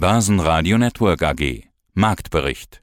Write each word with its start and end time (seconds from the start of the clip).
Börsenradio 0.00 0.78
Network 0.78 1.22
AG. 1.22 1.64
Marktbericht. 1.92 2.82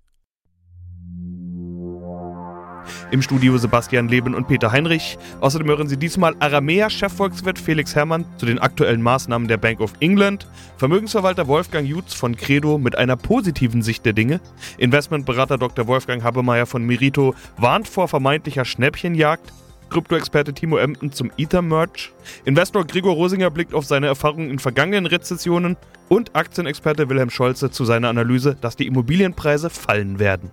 Im 3.09 3.23
Studio 3.23 3.57
Sebastian 3.57 4.07
Leben 4.07 4.35
und 4.35 4.47
Peter 4.47 4.71
Heinrich. 4.71 5.17
Außerdem 5.41 5.67
hören 5.67 5.87
Sie 5.87 5.97
diesmal 5.97 6.35
Aramea-Chefvolkswirt 6.37 7.57
Felix 7.57 7.95
Herrmann 7.95 8.23
zu 8.37 8.45
den 8.45 8.59
aktuellen 8.59 9.01
Maßnahmen 9.01 9.47
der 9.47 9.57
Bank 9.57 9.79
of 9.79 9.93
England, 9.99 10.47
Vermögensverwalter 10.77 11.47
Wolfgang 11.47 11.87
Jutz 11.87 12.13
von 12.13 12.35
Credo 12.35 12.77
mit 12.77 12.95
einer 12.95 13.15
positiven 13.15 13.81
Sicht 13.81 14.05
der 14.05 14.13
Dinge, 14.13 14.39
Investmentberater 14.77 15.57
Dr. 15.57 15.87
Wolfgang 15.87 16.23
Habemeyer 16.23 16.67
von 16.67 16.83
Merito 16.83 17.33
warnt 17.57 17.87
vor 17.87 18.07
vermeintlicher 18.07 18.63
Schnäppchenjagd, 18.63 19.51
Krypto-Experte 19.89 20.53
Timo 20.53 20.77
Emden 20.77 21.11
zum 21.11 21.31
Ether-Merch, 21.37 22.11
Investor 22.45 22.85
Gregor 22.85 23.13
Rosinger 23.13 23.49
blickt 23.49 23.73
auf 23.73 23.85
seine 23.85 24.07
Erfahrungen 24.07 24.49
in 24.49 24.59
vergangenen 24.59 25.05
Rezessionen 25.05 25.77
und 26.09 26.35
Aktienexperte 26.35 27.09
Wilhelm 27.09 27.29
Scholze 27.29 27.71
zu 27.71 27.85
seiner 27.85 28.09
Analyse, 28.09 28.57
dass 28.59 28.75
die 28.75 28.87
Immobilienpreise 28.87 29.69
fallen 29.69 30.19
werden. 30.19 30.51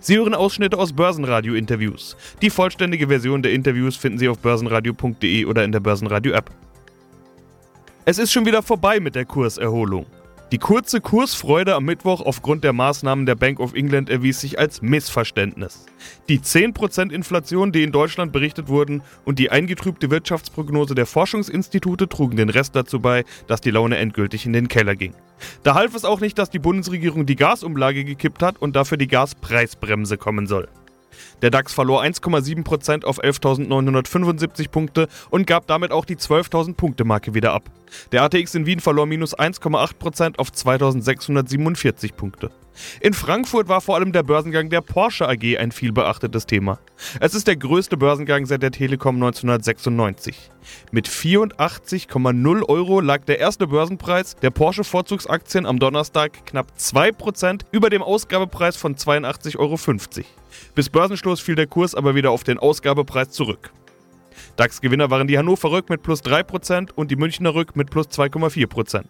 Sie 0.00 0.16
hören 0.16 0.34
Ausschnitte 0.34 0.78
aus 0.78 0.92
Börsenradio-Interviews. 0.92 2.16
Die 2.42 2.50
vollständige 2.50 3.08
Version 3.08 3.42
der 3.42 3.52
Interviews 3.52 3.96
finden 3.96 4.18
Sie 4.18 4.28
auf 4.28 4.38
börsenradio.de 4.38 5.44
oder 5.46 5.64
in 5.64 5.72
der 5.72 5.80
Börsenradio-App. 5.80 6.50
Es 8.04 8.18
ist 8.18 8.32
schon 8.32 8.46
wieder 8.46 8.62
vorbei 8.62 9.00
mit 9.00 9.14
der 9.14 9.24
Kurserholung. 9.24 10.06
Die 10.52 10.58
kurze 10.58 11.00
Kursfreude 11.00 11.76
am 11.76 11.84
Mittwoch 11.84 12.20
aufgrund 12.20 12.64
der 12.64 12.72
Maßnahmen 12.72 13.24
der 13.24 13.36
Bank 13.36 13.60
of 13.60 13.72
England 13.72 14.10
erwies 14.10 14.40
sich 14.40 14.58
als 14.58 14.82
Missverständnis. 14.82 15.86
Die 16.28 16.40
10% 16.40 17.12
Inflation, 17.12 17.70
die 17.70 17.84
in 17.84 17.92
Deutschland 17.92 18.32
berichtet 18.32 18.66
wurden, 18.66 19.02
und 19.24 19.38
die 19.38 19.52
eingetrübte 19.52 20.10
Wirtschaftsprognose 20.10 20.96
der 20.96 21.06
Forschungsinstitute 21.06 22.08
trugen 22.08 22.36
den 22.36 22.48
Rest 22.48 22.74
dazu 22.74 22.98
bei, 22.98 23.24
dass 23.46 23.60
die 23.60 23.70
Laune 23.70 23.98
endgültig 23.98 24.44
in 24.44 24.52
den 24.52 24.66
Keller 24.66 24.96
ging. 24.96 25.14
Da 25.62 25.74
half 25.74 25.94
es 25.94 26.04
auch 26.04 26.18
nicht, 26.18 26.36
dass 26.36 26.50
die 26.50 26.58
Bundesregierung 26.58 27.26
die 27.26 27.36
Gasumlage 27.36 28.04
gekippt 28.04 28.42
hat 28.42 28.60
und 28.60 28.74
dafür 28.74 28.98
die 28.98 29.06
Gaspreisbremse 29.06 30.18
kommen 30.18 30.48
soll. 30.48 30.66
Der 31.42 31.50
DAX 31.50 31.72
verlor 31.72 32.02
1,7% 32.02 33.04
auf 33.04 33.22
11.975 33.22 34.68
Punkte 34.70 35.08
und 35.30 35.46
gab 35.46 35.66
damit 35.66 35.92
auch 35.92 36.04
die 36.04 36.16
12.000 36.16 36.74
Punkte 36.74 37.04
Marke 37.04 37.34
wieder 37.34 37.52
ab. 37.52 37.64
Der 38.12 38.22
ATX 38.22 38.54
in 38.54 38.66
Wien 38.66 38.80
verlor 38.80 39.06
minus 39.06 39.36
1,8% 39.36 40.38
auf 40.38 40.48
2.647 40.50 42.14
Punkte. 42.14 42.50
In 43.00 43.14
Frankfurt 43.14 43.68
war 43.68 43.80
vor 43.80 43.96
allem 43.96 44.12
der 44.12 44.22
Börsengang 44.22 44.70
der 44.70 44.80
Porsche 44.80 45.28
AG 45.28 45.58
ein 45.58 45.72
vielbeachtetes 45.72 46.46
Thema. 46.46 46.78
Es 47.20 47.34
ist 47.34 47.46
der 47.46 47.56
größte 47.56 47.96
Börsengang 47.96 48.46
seit 48.46 48.62
der 48.62 48.70
Telekom 48.70 49.16
1996. 49.16 50.50
Mit 50.90 51.08
84,0 51.08 52.68
Euro 52.68 53.00
lag 53.00 53.24
der 53.24 53.38
erste 53.38 53.66
Börsenpreis 53.66 54.36
der 54.36 54.50
Porsche 54.50 54.84
Vorzugsaktien 54.84 55.66
am 55.66 55.78
Donnerstag 55.78 56.46
knapp 56.46 56.72
2% 56.78 57.62
über 57.72 57.90
dem 57.90 58.02
Ausgabepreis 58.02 58.76
von 58.76 58.94
82,50 58.96 59.58
Euro. 59.58 59.78
Bis 60.74 60.88
Börsenschluss 60.88 61.40
fiel 61.40 61.54
der 61.54 61.66
Kurs 61.66 61.94
aber 61.94 62.14
wieder 62.14 62.30
auf 62.30 62.44
den 62.44 62.58
Ausgabepreis 62.58 63.30
zurück. 63.30 63.72
DAX-Gewinner 64.56 65.10
waren 65.10 65.26
die 65.26 65.38
Hannover 65.38 65.70
Rück 65.70 65.88
mit 65.88 66.02
plus 66.02 66.22
3% 66.22 66.90
und 66.94 67.10
die 67.10 67.16
Münchner 67.16 67.54
Rück 67.54 67.76
mit 67.76 67.90
plus 67.90 68.08
2,4%. 68.08 69.04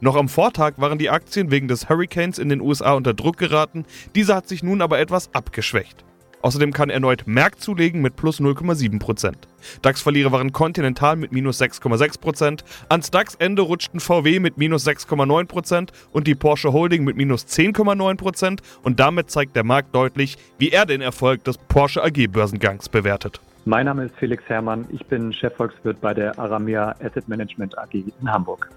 Noch 0.00 0.16
am 0.16 0.28
Vortag 0.28 0.74
waren 0.78 0.98
die 0.98 1.10
Aktien 1.10 1.50
wegen 1.50 1.68
des 1.68 1.88
Hurricanes 1.88 2.38
in 2.38 2.48
den 2.48 2.60
USA 2.60 2.94
unter 2.94 3.14
Druck 3.14 3.36
geraten, 3.36 3.84
dieser 4.14 4.36
hat 4.36 4.48
sich 4.48 4.62
nun 4.62 4.82
aber 4.82 4.98
etwas 4.98 5.32
abgeschwächt. 5.34 6.04
Außerdem 6.42 6.72
kann 6.72 6.90
erneut 6.90 7.26
Merck 7.26 7.60
zulegen 7.60 8.02
mit 8.02 8.14
plus 8.14 8.40
0,7%. 8.40 9.34
DAX-Verlierer 9.82 10.32
waren 10.32 10.52
Continental 10.52 11.16
mit 11.16 11.32
minus 11.32 11.60
6,6%, 11.60 12.60
ans 12.88 13.10
DAX-Ende 13.10 13.62
rutschten 13.62 13.98
VW 13.98 14.38
mit 14.38 14.56
minus 14.56 14.86
6,9% 14.86 15.88
und 16.12 16.26
die 16.26 16.34
Porsche 16.34 16.72
Holding 16.72 17.02
mit 17.02 17.16
minus 17.16 17.46
10,9% 17.46 18.60
und 18.82 19.00
damit 19.00 19.30
zeigt 19.30 19.56
der 19.56 19.64
Markt 19.64 19.94
deutlich, 19.94 20.36
wie 20.58 20.70
er 20.70 20.86
den 20.86 21.00
Erfolg 21.00 21.42
des 21.42 21.58
Porsche 21.58 22.04
AG-Börsengangs 22.04 22.88
bewertet. 22.90 23.40
Mein 23.68 23.86
Name 23.86 24.04
ist 24.04 24.14
Felix 24.14 24.44
Herrmann, 24.46 24.86
ich 24.90 25.04
bin 25.06 25.32
Chefvolkswirt 25.32 26.00
bei 26.00 26.14
der 26.14 26.38
Aramea 26.38 26.94
Asset 27.00 27.26
Management 27.26 27.76
AG 27.76 27.94
in 27.94 28.32
Hamburg. 28.32 28.70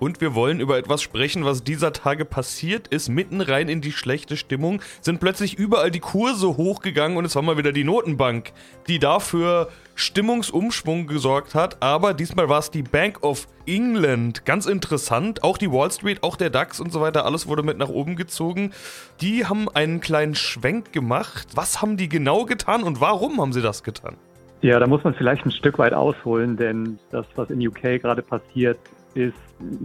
Und 0.00 0.20
wir 0.20 0.34
wollen 0.34 0.60
über 0.60 0.78
etwas 0.78 1.02
sprechen, 1.02 1.44
was 1.44 1.64
dieser 1.64 1.92
Tage 1.92 2.24
passiert 2.24 2.88
ist. 2.88 3.08
Mitten 3.08 3.40
rein 3.40 3.68
in 3.68 3.80
die 3.80 3.92
schlechte 3.92 4.36
Stimmung 4.36 4.80
sind 5.00 5.18
plötzlich 5.18 5.58
überall 5.58 5.90
die 5.90 6.00
Kurse 6.00 6.56
hochgegangen 6.56 7.16
und 7.16 7.24
es 7.24 7.34
war 7.34 7.42
mal 7.42 7.58
wieder 7.58 7.72
die 7.72 7.84
Notenbank, 7.84 8.52
die 8.86 8.98
dafür 8.98 9.68
Stimmungsumschwung 9.96 11.08
gesorgt 11.08 11.54
hat. 11.54 11.82
Aber 11.82 12.14
diesmal 12.14 12.48
war 12.48 12.60
es 12.60 12.70
die 12.70 12.82
Bank 12.82 13.22
of 13.22 13.48
England. 13.66 14.44
Ganz 14.44 14.66
interessant. 14.66 15.42
Auch 15.42 15.58
die 15.58 15.72
Wall 15.72 15.90
Street, 15.90 16.22
auch 16.22 16.36
der 16.36 16.50
DAX 16.50 16.78
und 16.78 16.92
so 16.92 17.00
weiter, 17.00 17.24
alles 17.24 17.48
wurde 17.48 17.64
mit 17.64 17.78
nach 17.78 17.88
oben 17.88 18.14
gezogen. 18.14 18.72
Die 19.20 19.46
haben 19.46 19.68
einen 19.68 20.00
kleinen 20.00 20.36
Schwenk 20.36 20.92
gemacht. 20.92 21.48
Was 21.54 21.82
haben 21.82 21.96
die 21.96 22.08
genau 22.08 22.44
getan 22.44 22.84
und 22.84 23.00
warum 23.00 23.40
haben 23.40 23.52
sie 23.52 23.62
das 23.62 23.82
getan? 23.82 24.16
Ja, 24.60 24.78
da 24.80 24.86
muss 24.86 25.04
man 25.04 25.14
vielleicht 25.14 25.44
ein 25.44 25.52
Stück 25.52 25.78
weit 25.78 25.92
ausholen, 25.92 26.56
denn 26.56 26.98
das, 27.10 27.26
was 27.36 27.50
in 27.50 27.64
UK 27.66 28.00
gerade 28.00 28.22
passiert, 28.22 28.78
ist 29.18 29.34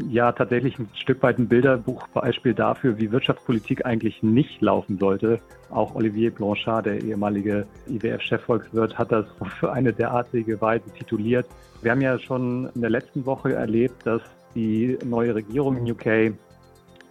ja 0.07 0.31
tatsächlich 0.31 0.77
ein 0.77 0.87
Stück 0.93 1.23
weit 1.23 1.39
ein 1.39 1.47
Bilderbuchbeispiel 1.47 2.53
dafür, 2.53 2.99
wie 2.99 3.11
Wirtschaftspolitik 3.11 3.83
eigentlich 3.83 4.21
nicht 4.21 4.61
laufen 4.61 4.99
sollte. 4.99 5.39
Auch 5.71 5.95
Olivier 5.95 6.29
Blanchard, 6.29 6.85
der 6.85 7.01
ehemalige 7.01 7.65
IWF-Chefvolkswirt, 7.87 8.95
hat 8.95 9.11
das 9.11 9.25
für 9.59 9.73
eine 9.73 9.91
derartige 9.91 10.61
Weise 10.61 10.87
tituliert. 10.91 11.47
Wir 11.81 11.91
haben 11.91 12.01
ja 12.01 12.19
schon 12.19 12.69
in 12.75 12.81
der 12.81 12.91
letzten 12.91 13.25
Woche 13.25 13.53
erlebt, 13.53 14.05
dass 14.05 14.21
die 14.53 14.99
neue 15.03 15.33
Regierung 15.33 15.77
in 15.77 15.91
UK 15.91 16.37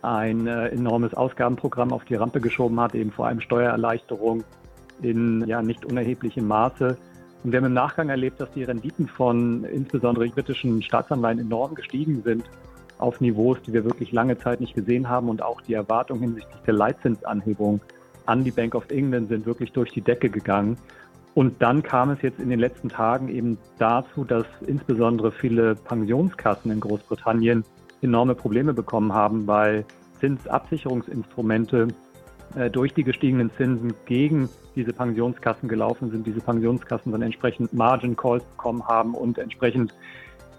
ein 0.03 0.47
äh, 0.47 0.69
enormes 0.69 1.15
Ausgabenprogramm 1.15 1.93
auf 1.93 2.05
die 2.05 2.15
Rampe 2.15 2.41
geschoben 2.41 2.79
hat, 2.81 2.95
eben 2.95 3.11
vor 3.11 3.27
allem 3.27 3.41
Steuererleichterung 3.41 4.45
in 5.01 5.45
ja 5.49 5.61
nicht 5.61 5.85
unerheblichem 5.85 6.47
Maße. 6.47 6.97
Und 7.45 7.53
wir 7.53 7.59
haben 7.59 7.67
im 7.67 7.75
Nachgang 7.75 8.09
erlebt, 8.09 8.41
dass 8.41 8.51
die 8.53 8.65
Renditen 8.65 9.09
von 9.09 9.65
insbesondere 9.65 10.29
britischen 10.29 10.83
Staatsanleihen 10.83 11.41
enorm 11.41 11.75
gestiegen 11.75 12.23
sind 12.23 12.45
auf 12.99 13.21
Niveaus, 13.21 13.59
die 13.67 13.73
wir 13.73 13.85
wirklich 13.85 14.13
lange 14.13 14.39
Zeit 14.39 14.61
nicht 14.61 14.75
gesehen 14.75 15.09
haben. 15.09 15.29
Und 15.29 15.43
auch 15.43 15.61
die 15.61 15.75
Erwartungen 15.75 16.23
hinsichtlich 16.23 16.61
der 16.67 16.75
Leitzinsanhebung 16.75 17.81
an 18.27 18.45
die 18.45 18.53
Bank 18.53 18.75
of 18.75 18.89
England 18.91 19.29
sind 19.29 19.47
wirklich 19.47 19.73
durch 19.73 19.91
die 19.91 20.01
Decke 20.01 20.31
gegangen. 20.31 20.77
Und 21.35 21.63
dann 21.63 21.83
kam 21.83 22.11
es 22.11 22.23
jetzt 22.23 22.39
in 22.39 22.51
den 22.51 22.61
letzten 22.61 22.89
Tagen 22.89 23.29
eben 23.29 23.59
dazu, 23.79 24.25
dass 24.25 24.45
insbesondere 24.67 25.33
viele 25.33 25.75
Pensionskassen 25.75 26.71
in 26.71 26.81
Großbritannien 26.81 27.65
enorme 28.03 28.35
Probleme 28.35 28.75
bekommen 28.75 29.13
haben, 29.13 29.47
weil 29.47 29.85
Zinsabsicherungsinstrumente 30.21 31.89
durch 32.73 32.95
die 32.95 33.05
gestiegenen 33.05 33.51
Zinsen 33.57 33.95
gegen 34.07 34.49
diese 34.75 34.93
Pensionskassen 34.93 35.69
gelaufen 35.69 36.11
sind, 36.11 36.27
diese 36.27 36.41
Pensionskassen 36.41 37.13
dann 37.13 37.23
entsprechend 37.23 37.73
Margin 37.73 38.17
Calls 38.17 38.45
bekommen 38.45 38.87
haben 38.87 39.15
und 39.15 39.39
entsprechend 39.39 39.95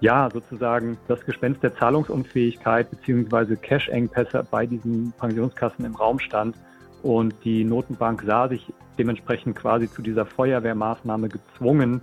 ja 0.02 0.30
sozusagen 0.32 0.98
das 1.08 1.26
Gespenst 1.26 1.64
der 1.64 1.76
Zahlungsunfähigkeit 1.76 2.90
beziehungsweise 2.92 3.56
Cash-Engpässe 3.56 4.46
bei 4.50 4.66
diesen 4.66 5.14
Pensionskassen 5.14 5.86
im 5.86 5.96
Raum 5.96 6.20
stand. 6.20 6.56
Und 7.02 7.36
die 7.44 7.64
Notenbank 7.64 8.24
sah 8.24 8.48
sich 8.48 8.72
dementsprechend 8.98 9.56
quasi 9.56 9.90
zu 9.90 10.02
dieser 10.02 10.26
Feuerwehrmaßnahme 10.26 11.30
gezwungen, 11.30 12.02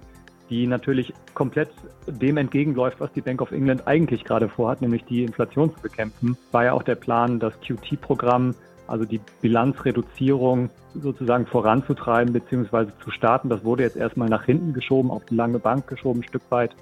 die 0.50 0.66
natürlich 0.66 1.14
komplett 1.34 1.70
dem 2.06 2.36
entgegenläuft, 2.36 3.00
was 3.00 3.12
die 3.12 3.20
Bank 3.20 3.40
of 3.40 3.52
England 3.52 3.86
eigentlich 3.86 4.24
gerade 4.24 4.48
vorhat, 4.48 4.82
nämlich 4.82 5.04
die 5.04 5.22
Inflation 5.24 5.74
zu 5.74 5.80
bekämpfen. 5.80 6.36
War 6.52 6.64
ja 6.64 6.72
auch 6.72 6.82
der 6.82 6.96
Plan, 6.96 7.38
das 7.38 7.54
QT-Programm 7.60 8.54
also 8.90 9.04
die 9.04 9.20
Bilanzreduzierung 9.40 10.68
sozusagen 10.94 11.46
voranzutreiben 11.46 12.32
bzw. 12.32 12.88
zu 13.02 13.10
starten. 13.10 13.48
Das 13.48 13.64
wurde 13.64 13.84
jetzt 13.84 13.96
erstmal 13.96 14.28
nach 14.28 14.44
hinten 14.44 14.72
geschoben, 14.72 15.10
auf 15.10 15.24
die 15.26 15.36
lange 15.36 15.60
Bank 15.60 15.86
geschoben, 15.86 16.20
ein 16.20 16.28
Stück 16.28 16.42
weit, 16.50 16.74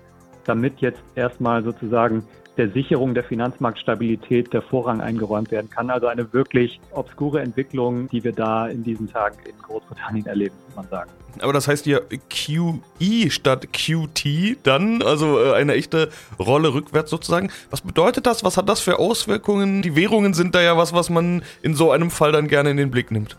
damit 0.45 0.81
jetzt 0.81 1.03
erstmal 1.15 1.63
sozusagen 1.63 2.25
der 2.59 2.71
Sicherung 2.71 3.15
der 3.15 3.25
Finanzmarktstabilität 3.25 4.53
der 4.53 4.63
Vorrang 4.63 5.01
eingeräumt 5.01 5.51
werden 5.51 5.71
kann. 5.71 5.91
Also 5.91 6.09
eine 6.09 6.33
wirklich 6.33 6.81
obskure 6.91 7.41
Entwicklung, 7.41 8.09
die 8.09 8.25
wir 8.25 8.33
da 8.33 8.67
in 8.67 8.83
diesen 8.83 9.11
Tagen 9.11 9.37
in 9.47 9.57
Großbritannien 9.63 10.27
erleben, 10.27 10.55
muss 10.67 10.77
man 10.77 10.89
sagen. 10.89 11.11
Aber 11.41 11.53
das 11.53 11.69
heißt 11.69 11.87
ja 11.87 12.01
QE 12.29 13.31
statt 13.31 13.69
QT 13.73 14.59
dann, 14.65 15.03
also 15.03 15.39
äh, 15.39 15.53
eine 15.55 15.75
echte 15.75 16.09
Rolle 16.39 16.75
rückwärts 16.75 17.11
sozusagen. 17.11 17.51
Was 17.71 17.81
bedeutet 17.81 18.27
das? 18.27 18.43
Was 18.43 18.57
hat 18.57 18.69
das 18.69 18.81
für 18.81 18.99
Auswirkungen? 18.99 19.83
Die 19.83 19.95
Währungen 19.95 20.35
sind 20.35 20.55
da 20.55 20.61
ja 20.61 20.77
was, 20.77 20.93
was 20.93 21.11
man 21.11 21.43
in 21.63 21.75
so 21.75 21.93
einem 21.93 22.11
Fall 22.11 22.33
dann 22.33 22.49
gerne 22.49 22.71
in 22.71 22.77
den 22.77 22.91
Blick 22.91 23.13
nimmt. 23.13 23.37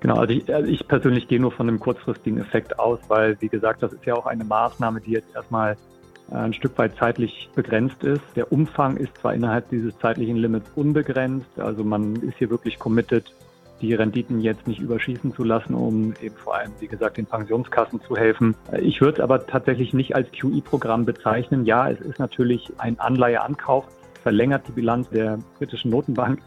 Genau, 0.00 0.16
also 0.16 0.32
ich, 0.32 0.54
also 0.54 0.70
ich 0.70 0.86
persönlich 0.86 1.26
gehe 1.26 1.40
nur 1.40 1.50
von 1.50 1.68
einem 1.68 1.80
kurzfristigen 1.80 2.40
Effekt 2.40 2.78
aus, 2.78 3.00
weil, 3.08 3.36
wie 3.40 3.48
gesagt, 3.48 3.82
das 3.82 3.92
ist 3.92 4.04
ja 4.04 4.14
auch 4.14 4.26
eine 4.26 4.44
Maßnahme, 4.44 5.00
die 5.00 5.12
jetzt 5.12 5.34
erstmal 5.34 5.76
ein 6.30 6.52
Stück 6.52 6.76
weit 6.78 6.96
zeitlich 6.96 7.48
begrenzt 7.54 8.04
ist. 8.04 8.22
Der 8.36 8.52
Umfang 8.52 8.96
ist 8.96 9.16
zwar 9.18 9.34
innerhalb 9.34 9.68
dieses 9.70 9.96
zeitlichen 9.98 10.36
Limits 10.36 10.70
unbegrenzt, 10.74 11.58
also 11.58 11.84
man 11.84 12.16
ist 12.16 12.36
hier 12.38 12.50
wirklich 12.50 12.78
committed, 12.78 13.32
die 13.80 13.94
Renditen 13.94 14.40
jetzt 14.40 14.66
nicht 14.66 14.80
überschießen 14.80 15.32
zu 15.34 15.44
lassen, 15.44 15.74
um 15.74 16.12
eben 16.20 16.34
vor 16.36 16.56
allem, 16.56 16.72
wie 16.80 16.88
gesagt, 16.88 17.16
den 17.16 17.26
Pensionskassen 17.26 18.00
zu 18.02 18.16
helfen. 18.16 18.56
Ich 18.80 19.00
würde 19.00 19.18
es 19.18 19.20
aber 19.20 19.46
tatsächlich 19.46 19.94
nicht 19.94 20.16
als 20.16 20.30
QE-Programm 20.32 21.04
bezeichnen. 21.04 21.64
Ja, 21.64 21.88
es 21.88 22.00
ist 22.00 22.18
natürlich 22.18 22.72
ein 22.78 22.98
Anleiheankauf. 22.98 23.84
verlängert 24.22 24.66
die 24.66 24.72
Bilanz 24.72 25.08
der 25.10 25.38
britischen 25.58 25.90
Notenbank. 25.90 26.40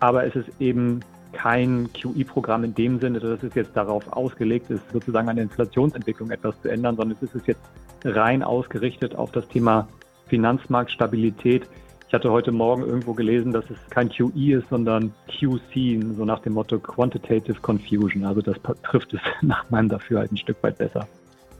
Aber 0.00 0.24
es 0.26 0.34
ist 0.34 0.48
eben 0.58 1.00
kein 1.32 1.90
QE-Programm 1.92 2.64
in 2.64 2.74
dem 2.74 2.98
Sinne, 2.98 3.20
dass 3.20 3.42
es 3.42 3.54
jetzt 3.54 3.76
darauf 3.76 4.10
ausgelegt 4.12 4.70
ist, 4.70 4.82
sozusagen 4.92 5.28
an 5.28 5.36
der 5.36 5.44
Inflationsentwicklung 5.44 6.30
etwas 6.30 6.60
zu 6.62 6.68
ändern, 6.68 6.96
sondern 6.96 7.18
es 7.20 7.34
ist 7.34 7.46
jetzt 7.46 7.60
rein 8.04 8.42
ausgerichtet 8.42 9.14
auf 9.16 9.32
das 9.32 9.48
Thema 9.48 9.88
Finanzmarktstabilität. 10.28 11.66
Ich 12.06 12.14
hatte 12.14 12.30
heute 12.30 12.52
Morgen 12.52 12.82
irgendwo 12.82 13.14
gelesen, 13.14 13.52
dass 13.52 13.64
es 13.70 13.78
kein 13.90 14.08
QE 14.08 14.58
ist, 14.58 14.68
sondern 14.68 15.12
QC, 15.28 16.00
so 16.16 16.24
nach 16.24 16.40
dem 16.40 16.52
Motto 16.52 16.78
Quantitative 16.78 17.60
Confusion. 17.60 18.24
Also 18.24 18.40
das 18.40 18.56
trifft 18.82 19.14
es 19.14 19.20
nach 19.42 19.68
meinem 19.70 19.88
Dafürhalten 19.88 20.36
ein 20.36 20.38
Stück 20.38 20.62
weit 20.62 20.78
besser. 20.78 21.08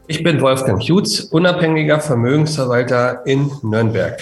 Ich 0.07 0.23
bin 0.23 0.41
Wolfgang 0.41 0.83
Jutz, 0.83 1.21
unabhängiger 1.21 1.99
Vermögensverwalter 1.99 3.27
in 3.27 3.51
Nürnberg. 3.63 4.21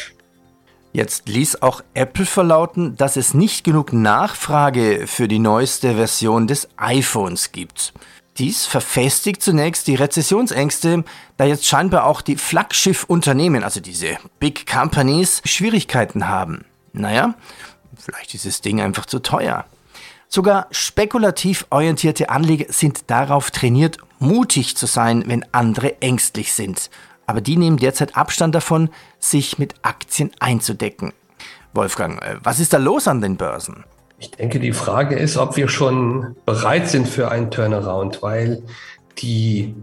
Jetzt 0.92 1.28
ließ 1.28 1.62
auch 1.62 1.82
Apple 1.94 2.26
verlauten, 2.26 2.96
dass 2.96 3.16
es 3.16 3.34
nicht 3.34 3.64
genug 3.64 3.92
Nachfrage 3.92 5.06
für 5.06 5.26
die 5.26 5.38
neueste 5.38 5.94
Version 5.94 6.46
des 6.46 6.68
iPhones 6.76 7.50
gibt. 7.50 7.94
Dies 8.38 8.64
verfestigt 8.64 9.42
zunächst 9.42 9.86
die 9.86 9.94
Rezessionsängste, 9.94 11.04
da 11.36 11.44
jetzt 11.44 11.66
scheinbar 11.66 12.06
auch 12.06 12.22
die 12.22 12.36
Flaggschiffunternehmen, 12.36 13.62
also 13.62 13.80
diese 13.80 14.16
Big 14.40 14.66
Companies, 14.66 15.42
Schwierigkeiten 15.44 16.28
haben. 16.28 16.64
Naja, 16.94 17.34
vielleicht 17.98 18.34
ist 18.34 18.46
das 18.46 18.62
Ding 18.62 18.80
einfach 18.80 19.04
zu 19.04 19.18
teuer. 19.18 19.66
Sogar 20.28 20.68
spekulativ 20.70 21.66
orientierte 21.68 22.30
Anleger 22.30 22.72
sind 22.72 23.10
darauf 23.10 23.50
trainiert, 23.50 23.98
mutig 24.18 24.78
zu 24.78 24.86
sein, 24.86 25.24
wenn 25.26 25.44
andere 25.52 26.00
ängstlich 26.00 26.54
sind. 26.54 26.88
Aber 27.26 27.42
die 27.42 27.58
nehmen 27.58 27.76
derzeit 27.76 28.16
Abstand 28.16 28.54
davon, 28.54 28.88
sich 29.18 29.58
mit 29.58 29.74
Aktien 29.82 30.30
einzudecken. 30.40 31.12
Wolfgang, 31.74 32.22
äh, 32.22 32.36
was 32.42 32.60
ist 32.60 32.72
da 32.72 32.78
los 32.78 33.08
an 33.08 33.20
den 33.20 33.36
Börsen? 33.36 33.84
Ich 34.22 34.30
denke, 34.30 34.60
die 34.60 34.72
Frage 34.72 35.16
ist, 35.16 35.36
ob 35.36 35.56
wir 35.56 35.66
schon 35.66 36.36
bereit 36.46 36.88
sind 36.88 37.08
für 37.08 37.32
einen 37.32 37.50
Turnaround, 37.50 38.22
weil 38.22 38.62
die 39.18 39.74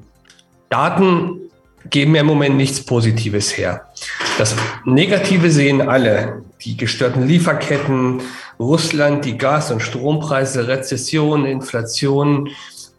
Daten 0.69 1.41
geben 1.89 2.15
ja 2.15 2.21
im 2.21 2.27
Moment 2.27 2.55
nichts 2.55 2.79
Positives 2.79 3.57
her. 3.57 3.89
Das 4.37 4.55
Negative 4.85 5.51
sehen 5.51 5.81
alle. 5.81 6.43
Die 6.61 6.77
gestörten 6.77 7.27
Lieferketten, 7.27 8.21
Russland, 8.57 9.25
die 9.25 9.37
Gas- 9.37 9.71
und 9.71 9.81
Strompreise, 9.81 10.69
Rezession, 10.69 11.45
Inflation, 11.45 12.47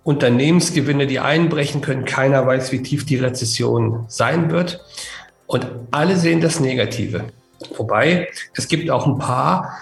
Unternehmensgewinne, 0.05 1.07
die 1.07 1.21
einbrechen 1.21 1.81
können. 1.81 2.05
Keiner 2.05 2.47
weiß, 2.47 2.71
wie 2.71 2.83
tief 2.83 3.07
die 3.07 3.17
Rezession 3.17 4.05
sein 4.09 4.51
wird. 4.51 4.85
Und 5.47 5.67
alle 5.91 6.17
sehen 6.17 6.43
das 6.43 6.61
Negative. 6.61 7.25
Wobei 7.79 8.29
es 8.55 8.69
gibt 8.69 8.91
auch 8.91 9.07
ein 9.07 9.19
paar 9.19 9.79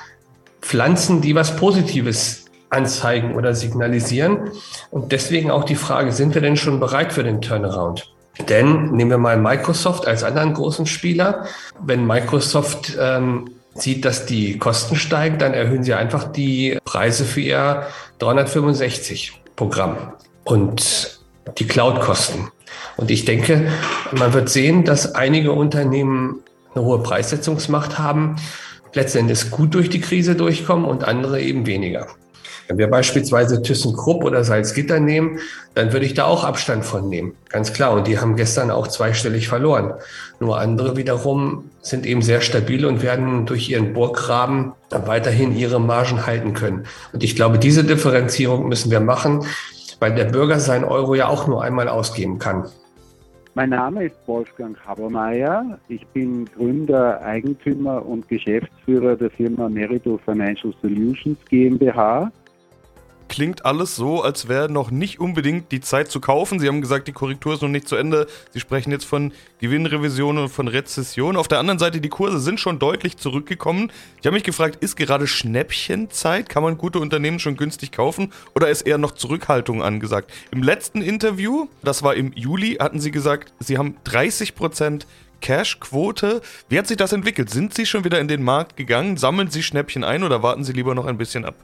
Pflanzen, 0.60 1.20
die 1.20 1.34
was 1.34 1.56
Positives 1.56 2.44
anzeigen 2.70 3.34
oder 3.34 3.54
signalisieren. 3.54 4.50
Und 4.90 5.12
deswegen 5.12 5.50
auch 5.50 5.64
die 5.64 5.74
Frage, 5.74 6.12
sind 6.12 6.34
wir 6.34 6.42
denn 6.42 6.56
schon 6.56 6.80
bereit 6.80 7.12
für 7.12 7.22
den 7.22 7.40
Turnaround? 7.40 8.12
Denn 8.48 8.92
nehmen 8.92 9.10
wir 9.10 9.18
mal 9.18 9.36
Microsoft 9.36 10.06
als 10.06 10.22
anderen 10.22 10.54
großen 10.54 10.86
Spieler. 10.86 11.46
Wenn 11.80 12.06
Microsoft 12.06 12.96
ähm, 13.00 13.50
sieht, 13.74 14.04
dass 14.04 14.26
die 14.26 14.58
Kosten 14.58 14.96
steigen, 14.96 15.38
dann 15.38 15.54
erhöhen 15.54 15.82
sie 15.82 15.94
einfach 15.94 16.30
die 16.30 16.78
Preise 16.84 17.24
für 17.24 17.40
ihr 17.40 17.86
365 18.18 19.42
Programm 19.56 20.12
und 20.44 21.18
die 21.58 21.66
Cloud-Kosten. 21.66 22.50
Und 22.96 23.10
ich 23.10 23.24
denke, 23.24 23.70
man 24.12 24.32
wird 24.32 24.48
sehen, 24.48 24.84
dass 24.84 25.14
einige 25.14 25.52
Unternehmen 25.52 26.42
eine 26.74 26.84
hohe 26.84 27.02
Preissetzungsmacht 27.02 27.98
haben 27.98 28.36
letztendlich 28.94 29.50
gut 29.50 29.74
durch 29.74 29.90
die 29.90 30.00
Krise 30.00 30.34
durchkommen 30.34 30.84
und 30.84 31.04
andere 31.04 31.40
eben 31.40 31.66
weniger. 31.66 32.06
Wenn 32.68 32.76
wir 32.76 32.88
beispielsweise 32.88 33.62
ThyssenKrupp 33.62 34.22
oder 34.24 34.44
Salzgitter 34.44 35.00
nehmen, 35.00 35.38
dann 35.74 35.92
würde 35.94 36.04
ich 36.04 36.12
da 36.12 36.24
auch 36.24 36.44
Abstand 36.44 36.84
von 36.84 37.08
nehmen. 37.08 37.32
Ganz 37.48 37.72
klar. 37.72 37.92
Und 37.92 38.06
die 38.06 38.18
haben 38.18 38.36
gestern 38.36 38.70
auch 38.70 38.88
zweistellig 38.88 39.48
verloren. 39.48 39.94
Nur 40.38 40.60
andere 40.60 40.96
wiederum 40.96 41.70
sind 41.80 42.04
eben 42.04 42.20
sehr 42.20 42.42
stabil 42.42 42.84
und 42.84 43.02
werden 43.02 43.46
durch 43.46 43.70
ihren 43.70 43.94
Burggraben 43.94 44.72
weiterhin 44.90 45.56
ihre 45.56 45.80
Margen 45.80 46.26
halten 46.26 46.52
können. 46.52 46.84
Und 47.14 47.24
ich 47.24 47.34
glaube, 47.34 47.58
diese 47.58 47.84
Differenzierung 47.84 48.68
müssen 48.68 48.90
wir 48.90 49.00
machen, 49.00 49.46
weil 49.98 50.14
der 50.14 50.26
Bürger 50.26 50.60
sein 50.60 50.84
Euro 50.84 51.14
ja 51.14 51.28
auch 51.28 51.46
nur 51.46 51.62
einmal 51.62 51.88
ausgeben 51.88 52.38
kann. 52.38 52.66
Mein 53.58 53.70
Name 53.70 54.04
ist 54.04 54.14
Wolfgang 54.26 54.78
Habermeier. 54.86 55.80
Ich 55.88 56.06
bin 56.14 56.44
Gründer, 56.44 57.20
Eigentümer 57.22 58.06
und 58.06 58.28
Geschäftsführer 58.28 59.16
der 59.16 59.30
Firma 59.30 59.68
Merito 59.68 60.16
Financial 60.24 60.72
Solutions 60.80 61.36
GmbH 61.50 62.30
klingt 63.28 63.64
alles 63.64 63.96
so, 63.96 64.22
als 64.22 64.48
wäre 64.48 64.70
noch 64.70 64.90
nicht 64.90 65.20
unbedingt 65.20 65.70
die 65.72 65.80
Zeit 65.80 66.10
zu 66.10 66.20
kaufen. 66.20 66.58
Sie 66.58 66.68
haben 66.68 66.80
gesagt, 66.80 67.08
die 67.08 67.12
Korrektur 67.12 67.54
ist 67.54 67.62
noch 67.62 67.68
nicht 67.68 67.88
zu 67.88 67.96
Ende. 67.96 68.26
Sie 68.52 68.60
sprechen 68.60 68.90
jetzt 68.90 69.04
von 69.04 69.32
Gewinnrevision 69.60 70.38
und 70.38 70.48
von 70.48 70.68
Rezession. 70.68 71.36
Auf 71.36 71.48
der 71.48 71.58
anderen 71.58 71.78
Seite, 71.78 72.00
die 72.00 72.08
Kurse 72.08 72.40
sind 72.40 72.60
schon 72.60 72.78
deutlich 72.78 73.16
zurückgekommen. 73.16 73.92
Ich 74.20 74.26
habe 74.26 74.34
mich 74.34 74.44
gefragt, 74.44 74.76
ist 74.82 74.96
gerade 74.96 75.26
Schnäppchenzeit? 75.26 76.48
Kann 76.48 76.62
man 76.62 76.78
gute 76.78 76.98
Unternehmen 76.98 77.38
schon 77.38 77.56
günstig 77.56 77.92
kaufen 77.92 78.32
oder 78.54 78.68
ist 78.68 78.82
eher 78.82 78.98
noch 78.98 79.12
Zurückhaltung 79.12 79.82
angesagt? 79.82 80.32
Im 80.50 80.62
letzten 80.62 81.02
Interview, 81.02 81.68
das 81.82 82.02
war 82.02 82.14
im 82.14 82.32
Juli, 82.34 82.76
hatten 82.80 83.00
Sie 83.00 83.10
gesagt, 83.10 83.52
Sie 83.58 83.78
haben 83.78 83.96
30 84.04 84.54
Prozent 84.54 85.06
Cash-Quote. 85.40 86.40
Wie 86.68 86.78
hat 86.78 86.86
sich 86.86 86.96
das 86.96 87.12
entwickelt? 87.12 87.50
Sind 87.50 87.74
Sie 87.74 87.86
schon 87.86 88.04
wieder 88.04 88.20
in 88.20 88.28
den 88.28 88.42
Markt 88.42 88.76
gegangen? 88.76 89.16
Sammeln 89.16 89.50
Sie 89.50 89.62
Schnäppchen 89.62 90.04
ein 90.04 90.24
oder 90.24 90.42
warten 90.42 90.64
Sie 90.64 90.72
lieber 90.72 90.94
noch 90.94 91.06
ein 91.06 91.18
bisschen 91.18 91.44
ab? 91.44 91.54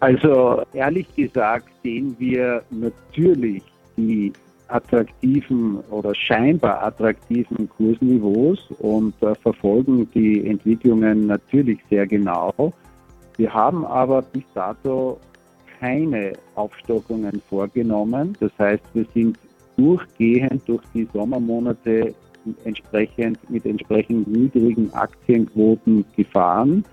Also 0.00 0.62
ehrlich 0.72 1.12
gesagt 1.14 1.68
sehen 1.82 2.14
wir 2.18 2.62
natürlich 2.70 3.62
die 3.96 4.32
attraktiven 4.68 5.78
oder 5.90 6.14
scheinbar 6.14 6.82
attraktiven 6.82 7.68
Kursniveaus 7.68 8.58
und 8.80 9.14
äh, 9.22 9.34
verfolgen 9.36 10.08
die 10.12 10.46
Entwicklungen 10.46 11.26
natürlich 11.26 11.78
sehr 11.88 12.06
genau. 12.06 12.52
Wir 13.36 13.52
haben 13.52 13.84
aber 13.84 14.22
bis 14.22 14.42
dato 14.54 15.18
keine 15.78 16.32
Aufstockungen 16.54 17.40
vorgenommen. 17.48 18.36
Das 18.40 18.50
heißt, 18.58 18.82
wir 18.94 19.06
sind 19.14 19.38
durchgehend 19.76 20.62
durch 20.66 20.82
die 20.94 21.06
Sommermonate 21.12 22.14
entsprechend 22.64 23.38
mit 23.50 23.66
entsprechend 23.66 24.26
niedrigen 24.28 24.92
Aktienquoten 24.94 26.04
gefahren 26.16 26.84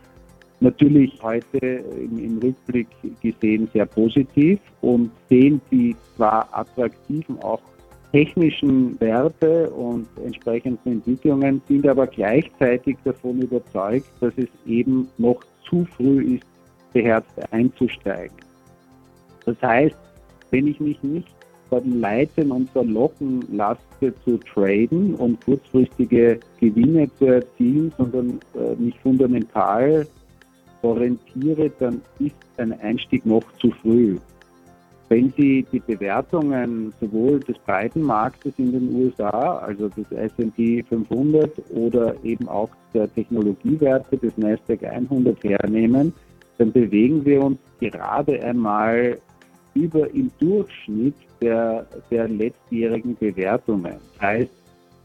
natürlich 0.64 1.22
heute 1.22 1.58
im, 1.60 2.40
Rückblick 2.40 2.88
gesehen 3.22 3.70
sehr 3.74 3.86
positiv 3.86 4.60
und 4.82 5.12
sehen 5.30 5.62
die 5.70 5.96
zwar 6.16 6.48
attraktiven 6.52 7.38
auch 7.44 7.62
technischen 8.12 9.00
Werte 9.02 9.70
und 9.72 10.08
entsprechenden 10.24 10.94
Entwicklungen, 10.94 11.62
sind 11.68 11.88
aber 11.88 12.08
gleichzeitig 12.08 12.96
davon 13.04 13.42
überzeugt, 13.42 14.10
dass 14.22 14.34
es 14.38 14.48
eben 14.66 15.08
noch 15.18 15.44
zu 15.68 15.86
früh 15.98 16.36
ist, 16.36 16.46
beherzt 16.94 17.34
einzusteigen. 17.52 18.38
Das 19.46 19.60
heißt, 19.62 19.98
wenn 20.52 20.68
ich 20.68 20.80
mich 20.80 21.02
nicht 21.02 21.36
verleiten 21.70 22.52
und 22.52 22.70
verlocken 22.70 23.44
lasse 23.52 24.14
zu 24.24 24.38
traden 24.38 25.16
und 25.16 25.44
kurzfristige 25.44 26.40
Gewinne 26.60 27.10
zu 27.18 27.26
erzielen, 27.26 27.92
sondern 27.98 28.40
äh, 28.54 28.76
mich 28.76 28.98
fundamental 29.00 30.06
orientiere, 30.84 31.72
dann 31.80 32.02
ist 32.20 32.36
ein 32.58 32.80
Einstieg 32.82 33.26
noch 33.26 33.44
zu 33.60 33.72
früh. 33.82 34.18
Wenn 35.10 35.32
Sie 35.38 35.66
die 35.72 35.80
Bewertungen 35.80 36.94
sowohl 37.00 37.40
des 37.42 37.58
breiten 37.60 38.02
Marktes 38.02 38.54
in 38.58 38.72
den 38.72 38.96
USA, 38.96 39.58
also 39.58 39.90
des 39.90 40.12
S&P 40.12 40.82
500 40.84 41.52
oder 41.70 42.16
eben 42.24 42.48
auch 42.48 42.70
der 42.94 43.14
Technologiewerte 43.14 44.18
des 44.18 44.38
Nasdaq 44.38 44.84
100 44.84 45.44
hernehmen, 45.44 46.14
dann 46.58 46.72
bewegen 46.72 47.24
wir 47.26 47.44
uns 47.44 47.60
gerade 47.80 48.42
einmal 48.42 49.18
über 49.76 50.10
im 50.14 50.32
Durchschnitt 50.40 51.16
der, 51.42 51.86
der 52.10 52.28
letztjährigen 52.28 53.16
Bewertungen. 53.18 53.96
Das 54.14 54.22
heißt, 54.22 54.52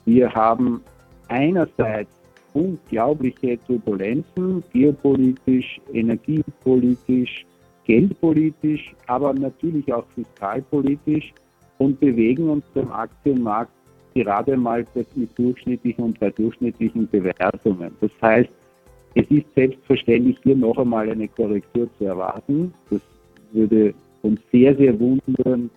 wir 0.05 0.33
haben 0.33 0.81
einerseits 1.29 2.11
unglaubliche 2.55 3.59
Turbulenzen, 3.67 4.63
geopolitisch, 4.73 5.81
energiepolitisch, 5.93 7.47
geldpolitisch, 7.85 8.95
aber 9.07 9.33
natürlich 9.33 9.93
auch 9.93 10.05
fiskalpolitisch 10.15 11.33
und 11.79 11.99
bewegen 12.01 12.49
uns 12.51 12.65
beim 12.75 12.91
Aktienmarkt 12.93 13.73
gerade 14.15 14.57
mal 14.57 14.85
mit 15.15 15.39
durchschnittlichen 15.39 16.05
und 16.05 16.21
bei 16.21 16.31
durchschnittlichen 16.31 17.09
Bewertungen. 17.09 17.93
Das 18.01 18.11
heißt, 18.21 18.51
es 19.15 19.31
ist 19.31 19.47
selbstverständlich 19.55 20.39
hier 20.43 20.57
noch 20.57 20.77
einmal 20.79 21.09
eine 21.09 21.29
Korrektur 21.29 21.89
zu 21.99 22.05
erwarten. 22.05 22.73
Das 22.91 23.01
würde 23.53 23.95
uns 24.23 24.41
sehr, 24.53 24.77
sehr 24.77 24.99
wundern, 24.99 25.71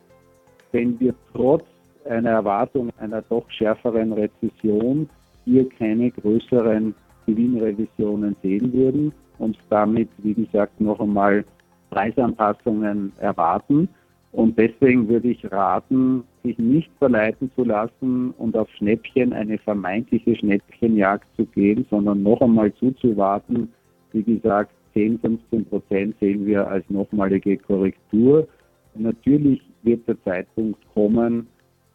wenn 0.72 1.00
wir 1.00 1.14
trotz 1.34 1.64
einer 2.10 2.32
Erwartung 2.32 2.90
einer 2.98 3.22
doch 3.22 3.50
schärferen 3.50 4.14
Rezession 4.14 5.10
hier 5.46 5.68
keine 5.70 6.12
größeren 6.12 6.94
Gewinnrevisionen 7.26 8.36
sehen 8.42 8.74
würden 8.74 9.12
und 9.38 9.58
damit, 9.70 10.10
wie 10.20 10.34
gesagt, 10.34 10.80
noch 10.80 11.00
einmal 11.00 11.44
Preisanpassungen 11.90 13.12
erwarten. 13.20 13.90
Und 14.32 14.58
deswegen 14.58 15.10
würde 15.10 15.30
ich 15.30 15.52
raten, 15.52 16.24
sich 16.44 16.58
nicht 16.58 16.90
verleiten 17.00 17.52
zu 17.56 17.66
lassen 17.66 18.32
und 18.38 18.56
auf 18.56 18.70
Schnäppchen, 18.78 19.34
eine 19.34 19.58
vermeintliche 19.58 20.36
Schnäppchenjagd 20.38 21.28
zu 21.36 21.46
gehen, 21.48 21.86
sondern 21.90 22.24
noch 22.24 22.40
einmal 22.40 22.74
zuzuwarten. 22.76 23.74
Wie 24.14 24.24
gesagt, 24.24 24.72
10, 24.94 25.20
15 25.20 25.66
Prozent 25.66 26.16
sehen 26.20 26.46
wir 26.46 26.68
als 26.68 26.90
nochmalige 26.90 27.58
Korrektur. 27.58 28.48
Natürlich 28.96 29.62
wird 29.84 30.08
der 30.08 30.22
Zeitpunkt 30.24 30.80
kommen, 30.94 31.48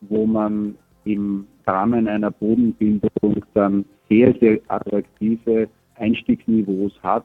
wo 0.02 0.26
man 0.26 0.74
im 1.06 1.46
Rahmen 1.66 2.08
einer 2.08 2.30
Bodenbildung 2.30 3.44
dann 3.54 3.84
sehr, 4.08 4.34
sehr 4.40 4.60
attraktive 4.68 5.68
Einstiegsniveaus 5.94 6.92
hat 7.02 7.24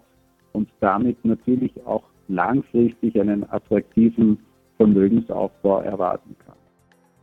und 0.53 0.69
damit 0.79 1.23
natürlich 1.25 1.73
auch 1.85 2.03
langfristig 2.27 3.19
einen 3.19 3.49
attraktiven 3.51 4.39
Vermögensaufbau 4.77 5.81
erwarten 5.81 6.35
kann. 6.45 6.55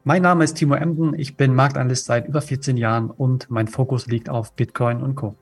Mein 0.04 0.22
Name 0.22 0.44
ist 0.44 0.54
Timo 0.54 0.74
Emden, 0.74 1.14
ich 1.18 1.36
bin 1.36 1.54
Marktanalyst 1.54 2.06
seit 2.06 2.28
über 2.28 2.40
14 2.40 2.76
Jahren 2.76 3.10
und 3.10 3.50
mein 3.50 3.68
Fokus 3.68 4.06
liegt 4.06 4.28
auf 4.28 4.54
Bitcoin 4.54 5.02
und 5.02 5.16
Co. 5.16 5.34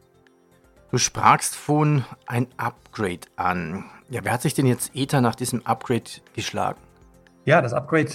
Du 0.90 0.98
sprachst 0.98 1.56
von 1.56 2.04
ein 2.26 2.46
Upgrade 2.56 3.26
an. 3.36 3.84
Ja, 4.08 4.20
wer 4.22 4.32
hat 4.32 4.42
sich 4.42 4.54
denn 4.54 4.66
jetzt 4.66 4.94
Ether 4.94 5.20
nach 5.20 5.34
diesem 5.34 5.64
Upgrade 5.66 6.04
geschlagen? 6.34 6.78
Ja, 7.44 7.60
das 7.60 7.72
Upgrade, 7.72 8.10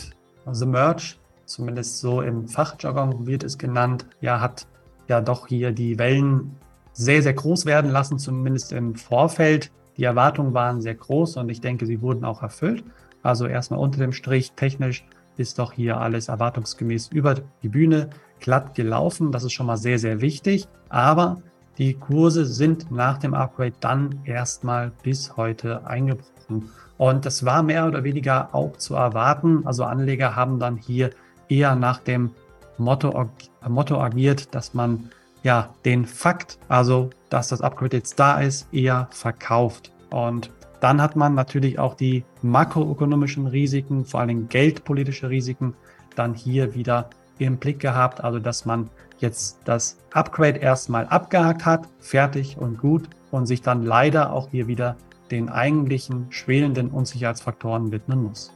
also 0.45 0.65
Merge, 0.65 1.15
zumindest 1.51 1.99
so 1.99 2.21
im 2.21 2.47
Fachjargon 2.47 3.27
wird 3.27 3.43
es 3.43 3.57
genannt, 3.57 4.05
ja, 4.21 4.39
hat 4.39 4.67
ja 5.07 5.21
doch 5.21 5.47
hier 5.47 5.71
die 5.71 5.99
Wellen 5.99 6.55
sehr, 6.93 7.21
sehr 7.21 7.33
groß 7.33 7.65
werden 7.65 7.91
lassen, 7.91 8.19
zumindest 8.19 8.71
im 8.71 8.95
Vorfeld. 8.95 9.71
Die 9.97 10.03
Erwartungen 10.03 10.53
waren 10.53 10.81
sehr 10.81 10.95
groß 10.95 11.37
und 11.37 11.49
ich 11.49 11.61
denke, 11.61 11.85
sie 11.85 12.01
wurden 12.01 12.25
auch 12.25 12.41
erfüllt. 12.41 12.83
Also 13.23 13.45
erstmal 13.45 13.79
unter 13.79 13.99
dem 13.99 14.13
Strich 14.13 14.53
technisch 14.53 15.05
ist 15.37 15.59
doch 15.59 15.73
hier 15.73 15.97
alles 15.97 16.27
erwartungsgemäß 16.27 17.09
über 17.09 17.35
die 17.63 17.69
Bühne 17.69 18.09
glatt 18.39 18.75
gelaufen. 18.75 19.31
Das 19.31 19.43
ist 19.43 19.53
schon 19.53 19.67
mal 19.67 19.77
sehr, 19.77 19.99
sehr 19.99 20.21
wichtig. 20.21 20.67
Aber 20.89 21.41
die 21.77 21.93
Kurse 21.93 22.45
sind 22.45 22.91
nach 22.91 23.17
dem 23.17 23.33
Upgrade 23.33 23.73
dann 23.79 24.19
erstmal 24.25 24.91
bis 25.03 25.37
heute 25.37 25.85
eingebrochen. 25.85 26.69
Und 26.97 27.25
das 27.25 27.45
war 27.45 27.63
mehr 27.63 27.87
oder 27.87 28.03
weniger 28.03 28.53
auch 28.53 28.77
zu 28.77 28.95
erwarten. 28.95 29.65
Also 29.65 29.83
Anleger 29.85 30.35
haben 30.35 30.59
dann 30.59 30.77
hier 30.77 31.11
eher 31.51 31.75
nach 31.75 31.99
dem 31.99 32.31
Motto, 32.77 33.29
Motto 33.67 34.01
agiert, 34.01 34.55
dass 34.55 34.73
man 34.73 35.09
ja 35.43 35.73
den 35.85 36.05
Fakt, 36.05 36.57
also 36.67 37.09
dass 37.29 37.49
das 37.49 37.61
Upgrade 37.61 37.97
jetzt 37.97 38.19
da 38.19 38.39
ist, 38.39 38.73
eher 38.73 39.07
verkauft. 39.11 39.91
Und 40.09 40.51
dann 40.79 41.01
hat 41.01 41.15
man 41.15 41.35
natürlich 41.35 41.77
auch 41.77 41.93
die 41.95 42.23
makroökonomischen 42.41 43.47
Risiken, 43.47 44.05
vor 44.05 44.21
allem 44.21 44.49
geldpolitische 44.49 45.29
Risiken, 45.29 45.75
dann 46.15 46.33
hier 46.33 46.73
wieder 46.73 47.09
im 47.37 47.57
Blick 47.57 47.79
gehabt. 47.79 48.23
Also 48.23 48.39
dass 48.39 48.65
man 48.65 48.89
jetzt 49.19 49.59
das 49.65 49.97
Upgrade 50.11 50.59
erstmal 50.59 51.05
abgehakt 51.07 51.65
hat, 51.65 51.87
fertig 51.99 52.57
und 52.57 52.79
gut 52.79 53.07
und 53.29 53.45
sich 53.45 53.61
dann 53.61 53.83
leider 53.83 54.33
auch 54.33 54.49
hier 54.49 54.67
wieder 54.67 54.95
den 55.29 55.49
eigentlichen 55.49 56.27
schwelenden 56.31 56.89
Unsicherheitsfaktoren 56.89 57.91
widmen 57.91 58.23
muss. 58.23 58.51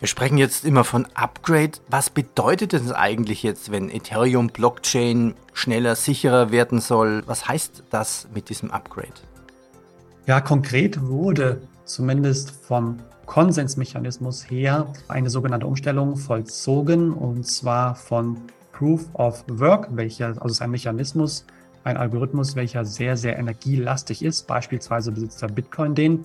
Wir 0.00 0.06
sprechen 0.06 0.38
jetzt 0.38 0.64
immer 0.64 0.84
von 0.84 1.08
Upgrade. 1.14 1.72
Was 1.88 2.08
bedeutet 2.08 2.72
das 2.72 2.92
eigentlich 2.92 3.42
jetzt, 3.42 3.72
wenn 3.72 3.90
Ethereum 3.90 4.46
Blockchain 4.46 5.34
schneller, 5.54 5.96
sicherer 5.96 6.52
werden 6.52 6.80
soll? 6.80 7.24
Was 7.26 7.48
heißt 7.48 7.82
das 7.90 8.28
mit 8.32 8.48
diesem 8.48 8.70
Upgrade? 8.70 9.08
Ja, 10.26 10.40
konkret 10.40 11.02
wurde 11.02 11.62
zumindest 11.84 12.52
vom 12.52 13.00
Konsensmechanismus 13.26 14.48
her 14.48 14.92
eine 15.08 15.30
sogenannte 15.30 15.66
Umstellung 15.66 16.16
vollzogen 16.16 17.12
und 17.12 17.44
zwar 17.44 17.96
von 17.96 18.36
Proof 18.72 19.06
of 19.14 19.44
Work, 19.48 19.88
welcher, 19.90 20.28
also 20.28 20.46
ist 20.46 20.62
ein 20.62 20.70
Mechanismus, 20.70 21.44
ein 21.82 21.96
Algorithmus, 21.96 22.54
welcher 22.54 22.84
sehr, 22.84 23.16
sehr 23.16 23.36
energielastig 23.36 24.22
ist. 24.22 24.46
Beispielsweise 24.46 25.10
besitzt 25.10 25.42
der 25.42 25.48
Bitcoin 25.48 25.96
den. 25.96 26.24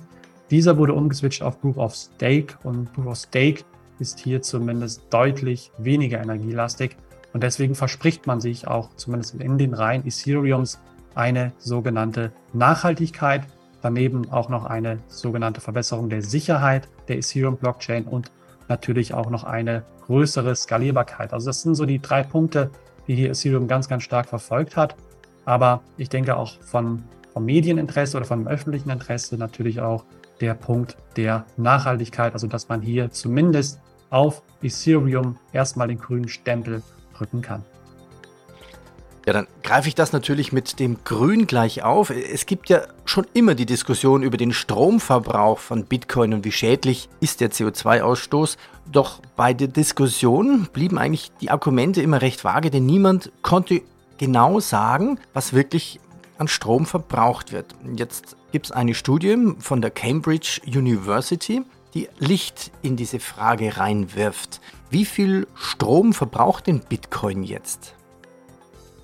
Dieser 0.50 0.78
wurde 0.78 0.94
umgeswitcht 0.94 1.42
auf 1.42 1.60
Proof 1.60 1.78
of 1.78 1.96
Stake 1.96 2.56
und 2.64 2.92
Proof 2.94 3.08
of 3.08 3.18
Stake 3.18 3.64
ist 4.00 4.20
hier 4.20 4.42
zumindest 4.42 5.04
deutlich 5.10 5.72
weniger 5.78 6.22
energielastig 6.22 6.98
und 7.34 7.44
deswegen 7.44 7.76
verspricht 7.76 8.28
man 8.28 8.42
sich 8.42 8.68
auch 8.68 8.90
zumindest 8.96 9.36
in 9.36 9.58
den 9.58 9.74
Reihen 9.74 10.06
Ethereums 10.06 10.80
eine 11.16 11.54
sogenannte 11.58 12.32
Nachhaltigkeit 12.54 13.44
daneben 13.84 14.32
auch 14.32 14.50
noch 14.50 14.66
eine 14.66 14.98
sogenannte 15.08 15.62
Verbesserung 15.62 16.10
der 16.10 16.22
Sicherheit 16.22 16.88
der 17.08 17.18
Ethereum 17.18 17.58
Blockchain 17.58 18.06
und 18.06 18.32
natürlich 18.70 19.14
auch 19.14 19.30
noch 19.30 19.44
eine 19.44 19.84
größere 20.06 20.56
Skalierbarkeit. 20.56 21.34
Also 21.34 21.48
das 21.48 21.62
sind 21.62 21.76
so 21.76 21.86
die 21.86 22.02
drei 22.02 22.24
Punkte, 22.24 22.72
die 23.08 23.16
hier 23.16 23.30
Ethereum 23.30 23.68
ganz, 23.68 23.90
ganz 23.90 24.04
stark 24.04 24.28
verfolgt 24.28 24.78
hat. 24.78 24.96
Aber 25.46 25.82
ich 25.98 26.08
denke 26.08 26.38
auch 26.38 26.60
von, 26.62 27.04
vom 27.34 27.46
Medieninteresse 27.46 28.16
oder 28.18 28.26
vom 28.26 28.48
öffentlichen 28.48 28.90
Interesse 28.90 29.38
natürlich 29.38 29.82
auch 29.82 30.06
der 30.44 30.56
Punkt 30.56 30.98
der 31.16 31.46
Nachhaltigkeit, 31.56 32.34
also 32.34 32.48
dass 32.48 32.68
man 32.68 32.82
hier 32.82 33.12
zumindest 33.12 33.80
auf 34.10 34.44
Ethereum 34.62 35.38
erstmal 35.54 35.88
den 35.88 35.98
grünen 35.98 36.28
Stempel 36.28 36.84
drücken 37.18 37.42
kann. 37.42 37.64
Ja, 39.26 39.32
dann 39.32 39.48
greife 39.64 39.88
ich 39.88 39.96
das 39.96 40.12
natürlich 40.12 40.52
mit 40.52 40.82
dem 40.82 40.98
Grün 41.06 41.48
gleich 41.48 41.82
auf. 41.82 42.10
Es 42.10 42.46
gibt 42.46 42.68
ja 42.68 42.82
schon 43.06 43.26
immer 43.34 43.56
die 43.56 43.66
Diskussion 43.66 44.22
über 44.22 44.36
den 44.36 44.52
Stromverbrauch 44.52 45.60
von 45.60 45.86
Bitcoin 45.86 46.34
und 46.34 46.44
wie 46.44 46.52
schädlich 46.52 47.08
ist 47.22 47.40
der 47.40 47.50
CO2-Ausstoß. 47.50 48.58
Doch 48.92 49.22
bei 49.38 49.54
der 49.54 49.70
Diskussion 49.70 50.68
blieben 50.74 50.98
eigentlich 50.98 51.32
die 51.40 51.52
Argumente 51.52 52.02
immer 52.02 52.22
recht 52.22 52.44
vage, 52.44 52.70
denn 52.70 52.86
niemand 52.86 53.32
konnte 53.44 53.82
genau 54.18 54.60
sagen, 54.60 55.18
was 55.34 55.54
wirklich 55.54 56.02
an 56.38 56.50
Strom 56.50 56.86
verbraucht 56.86 57.54
wird. 57.54 57.74
Jetzt 57.96 58.36
gibt 58.54 58.68
es 58.68 58.72
eine 58.72 58.94
Studie 58.94 59.56
von 59.58 59.82
der 59.82 59.90
Cambridge 59.90 60.62
University, 60.68 61.64
die 61.96 62.08
Licht 62.20 62.72
in 62.84 62.96
diese 62.96 63.20
Frage 63.20 63.78
reinwirft. 63.78 64.62
Wie 64.92 65.06
viel 65.06 65.48
Strom 65.56 66.14
verbraucht 66.14 66.68
denn 66.68 66.82
Bitcoin 66.88 67.42
jetzt? 67.42 67.96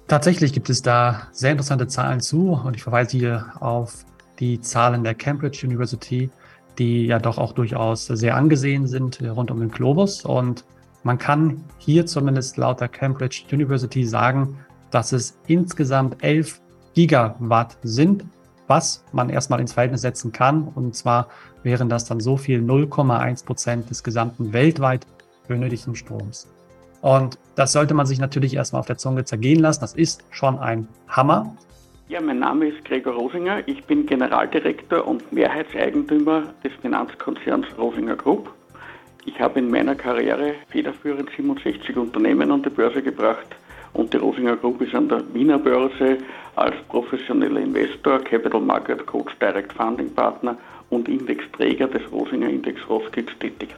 Tatsächlich 0.07 0.53
gibt 0.53 0.69
es 0.69 0.83
da 0.83 1.23
sehr 1.31 1.51
interessante 1.51 1.87
Zahlen 1.87 2.21
zu 2.21 2.51
und 2.63 2.75
ich 2.75 2.83
verweise 2.83 3.17
hier 3.17 3.53
auf 3.59 4.05
die 4.39 4.61
Zahlen 4.61 5.03
der 5.03 5.15
Cambridge 5.15 5.65
University, 5.65 6.29
die 6.77 7.07
ja 7.07 7.17
doch 7.17 7.39
auch 7.39 7.53
durchaus 7.53 8.05
sehr 8.05 8.35
angesehen 8.35 8.85
sind 8.85 9.19
rund 9.19 9.49
um 9.49 9.59
den 9.59 9.71
Globus. 9.71 10.25
Und 10.25 10.63
man 11.01 11.17
kann 11.17 11.63
hier 11.79 12.05
zumindest 12.05 12.57
laut 12.57 12.81
der 12.81 12.87
Cambridge 12.87 13.45
University 13.51 14.05
sagen, 14.05 14.59
dass 14.91 15.11
es 15.11 15.39
insgesamt 15.47 16.23
11 16.23 16.61
Gigawatt 16.93 17.79
sind, 17.81 18.25
was 18.69 19.03
man 19.11 19.29
erstmal 19.29 19.59
ins 19.59 19.73
Verhältnis 19.73 20.01
setzen 20.01 20.31
kann. 20.31 20.71
Und 20.75 20.95
zwar 20.95 21.27
wären 21.63 21.89
das 21.89 22.05
dann 22.05 22.19
so 22.19 22.37
viel 22.37 22.61
0,1 22.61 23.45
Prozent 23.45 23.89
des 23.89 24.03
gesamten 24.03 24.53
weltweit 24.53 25.05
benötigten 25.47 25.95
Stroms. 25.95 26.47
Und 27.01 27.37
das 27.55 27.71
sollte 27.71 27.93
man 27.93 28.05
sich 28.05 28.19
natürlich 28.19 28.55
erstmal 28.55 28.81
auf 28.81 28.85
der 28.85 28.97
Zunge 28.97 29.25
zergehen 29.25 29.59
lassen. 29.59 29.81
Das 29.81 29.93
ist 29.93 30.23
schon 30.29 30.59
ein 30.59 30.87
Hammer. 31.07 31.55
Ja, 32.07 32.21
mein 32.21 32.39
Name 32.39 32.67
ist 32.67 32.85
Gregor 32.85 33.13
Rosinger. 33.13 33.67
Ich 33.67 33.83
bin 33.85 34.05
Generaldirektor 34.05 35.07
und 35.07 35.31
Mehrheitseigentümer 35.31 36.43
des 36.63 36.73
Finanzkonzerns 36.81 37.67
Rosinger 37.77 38.15
Group. 38.15 38.51
Ich 39.25 39.39
habe 39.39 39.59
in 39.59 39.69
meiner 39.69 39.95
Karriere 39.95 40.55
federführend 40.69 41.29
67 41.35 41.95
Unternehmen 41.97 42.51
an 42.51 42.63
die 42.63 42.69
Börse 42.69 43.01
gebracht 43.01 43.47
und 43.93 44.13
die 44.13 44.17
Rosinger 44.17 44.55
Group 44.55 44.81
ist 44.81 44.93
an 44.93 45.09
der 45.09 45.21
Wiener 45.33 45.57
Börse 45.57 46.17
als 46.55 46.75
professioneller 46.89 47.61
Investor, 47.61 48.19
Capital 48.19 48.61
Market 48.61 49.05
Coach, 49.05 49.33
Direct 49.39 49.73
Funding 49.73 50.13
Partner 50.13 50.57
und 50.89 51.07
Indexträger 51.07 51.87
des 51.87 52.01
Rosinger 52.11 52.49
Index 52.49 52.79
Roskilde 52.89 53.31
tätig. 53.39 53.69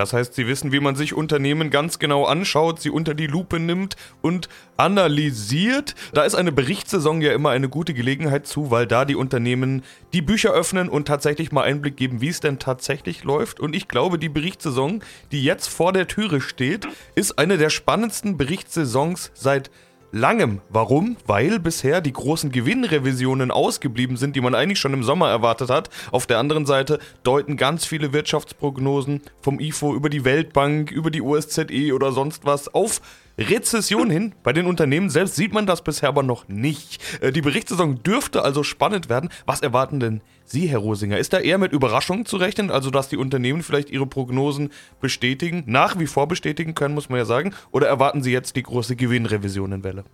Das 0.00 0.14
heißt, 0.14 0.32
sie 0.32 0.46
wissen, 0.46 0.72
wie 0.72 0.80
man 0.80 0.96
sich 0.96 1.12
Unternehmen 1.12 1.68
ganz 1.68 1.98
genau 1.98 2.24
anschaut, 2.24 2.80
sie 2.80 2.88
unter 2.88 3.12
die 3.12 3.26
Lupe 3.26 3.60
nimmt 3.60 3.96
und 4.22 4.48
analysiert. 4.78 5.94
Da 6.14 6.22
ist 6.22 6.34
eine 6.34 6.52
Berichtssaison 6.52 7.20
ja 7.20 7.34
immer 7.34 7.50
eine 7.50 7.68
gute 7.68 7.92
Gelegenheit 7.92 8.46
zu, 8.46 8.70
weil 8.70 8.86
da 8.86 9.04
die 9.04 9.14
Unternehmen 9.14 9.82
die 10.14 10.22
Bücher 10.22 10.52
öffnen 10.52 10.88
und 10.88 11.06
tatsächlich 11.06 11.52
mal 11.52 11.64
Einblick 11.64 11.98
geben, 11.98 12.22
wie 12.22 12.28
es 12.28 12.40
denn 12.40 12.58
tatsächlich 12.58 13.24
läuft. 13.24 13.60
Und 13.60 13.76
ich 13.76 13.88
glaube, 13.88 14.18
die 14.18 14.30
Berichtssaison, 14.30 15.04
die 15.32 15.44
jetzt 15.44 15.66
vor 15.66 15.92
der 15.92 16.08
Türe 16.08 16.40
steht, 16.40 16.88
ist 17.14 17.38
eine 17.38 17.58
der 17.58 17.68
spannendsten 17.68 18.38
Berichtssaisons 18.38 19.32
seit 19.34 19.70
langem. 20.12 20.60
Warum? 20.68 21.16
Weil 21.26 21.58
bisher 21.58 22.00
die 22.00 22.12
großen 22.12 22.50
Gewinnrevisionen 22.50 23.50
ausgeblieben 23.50 24.16
sind, 24.16 24.36
die 24.36 24.40
man 24.40 24.54
eigentlich 24.54 24.78
schon 24.78 24.94
im 24.94 25.04
Sommer 25.04 25.28
erwartet 25.28 25.70
hat. 25.70 25.90
Auf 26.10 26.26
der 26.26 26.38
anderen 26.38 26.66
Seite 26.66 26.98
deuten 27.22 27.56
ganz 27.56 27.84
viele 27.84 28.12
Wirtschaftsprognosen 28.12 29.22
vom 29.40 29.60
IFO 29.60 29.94
über 29.94 30.10
die 30.10 30.24
Weltbank, 30.24 30.90
über 30.90 31.10
die 31.10 31.22
USZE 31.22 31.92
oder 31.94 32.12
sonst 32.12 32.44
was 32.44 32.72
auf 32.74 33.00
Rezession 33.38 34.10
hin. 34.10 34.34
Bei 34.42 34.52
den 34.52 34.66
Unternehmen 34.66 35.10
selbst 35.10 35.36
sieht 35.36 35.52
man 35.52 35.66
das 35.66 35.82
bisher 35.82 36.08
aber 36.08 36.22
noch 36.22 36.48
nicht. 36.48 37.22
Äh, 37.22 37.32
die 37.32 37.40
Berichtssaison 37.40 38.02
dürfte 38.02 38.42
also 38.42 38.62
spannend 38.62 39.08
werden. 39.08 39.30
Was 39.46 39.62
erwarten 39.62 40.00
denn 40.00 40.20
Sie, 40.44 40.66
Herr 40.66 40.80
Rosinger? 40.80 41.18
Ist 41.18 41.32
da 41.32 41.38
eher 41.38 41.58
mit 41.58 41.72
Überraschungen 41.72 42.26
zu 42.26 42.36
rechnen, 42.36 42.70
also 42.70 42.90
dass 42.90 43.08
die 43.08 43.16
Unternehmen 43.16 43.62
vielleicht 43.62 43.90
ihre 43.90 44.06
Prognosen 44.06 44.70
bestätigen, 45.00 45.64
nach 45.66 45.98
wie 45.98 46.06
vor 46.06 46.28
bestätigen 46.28 46.74
können, 46.74 46.94
muss 46.94 47.08
man 47.08 47.18
ja 47.18 47.24
sagen? 47.24 47.54
Oder 47.70 47.86
erwarten 47.86 48.22
Sie 48.22 48.32
jetzt 48.32 48.56
die 48.56 48.62
große 48.62 48.96
Gewinnrevisionenwelle? 48.96 50.04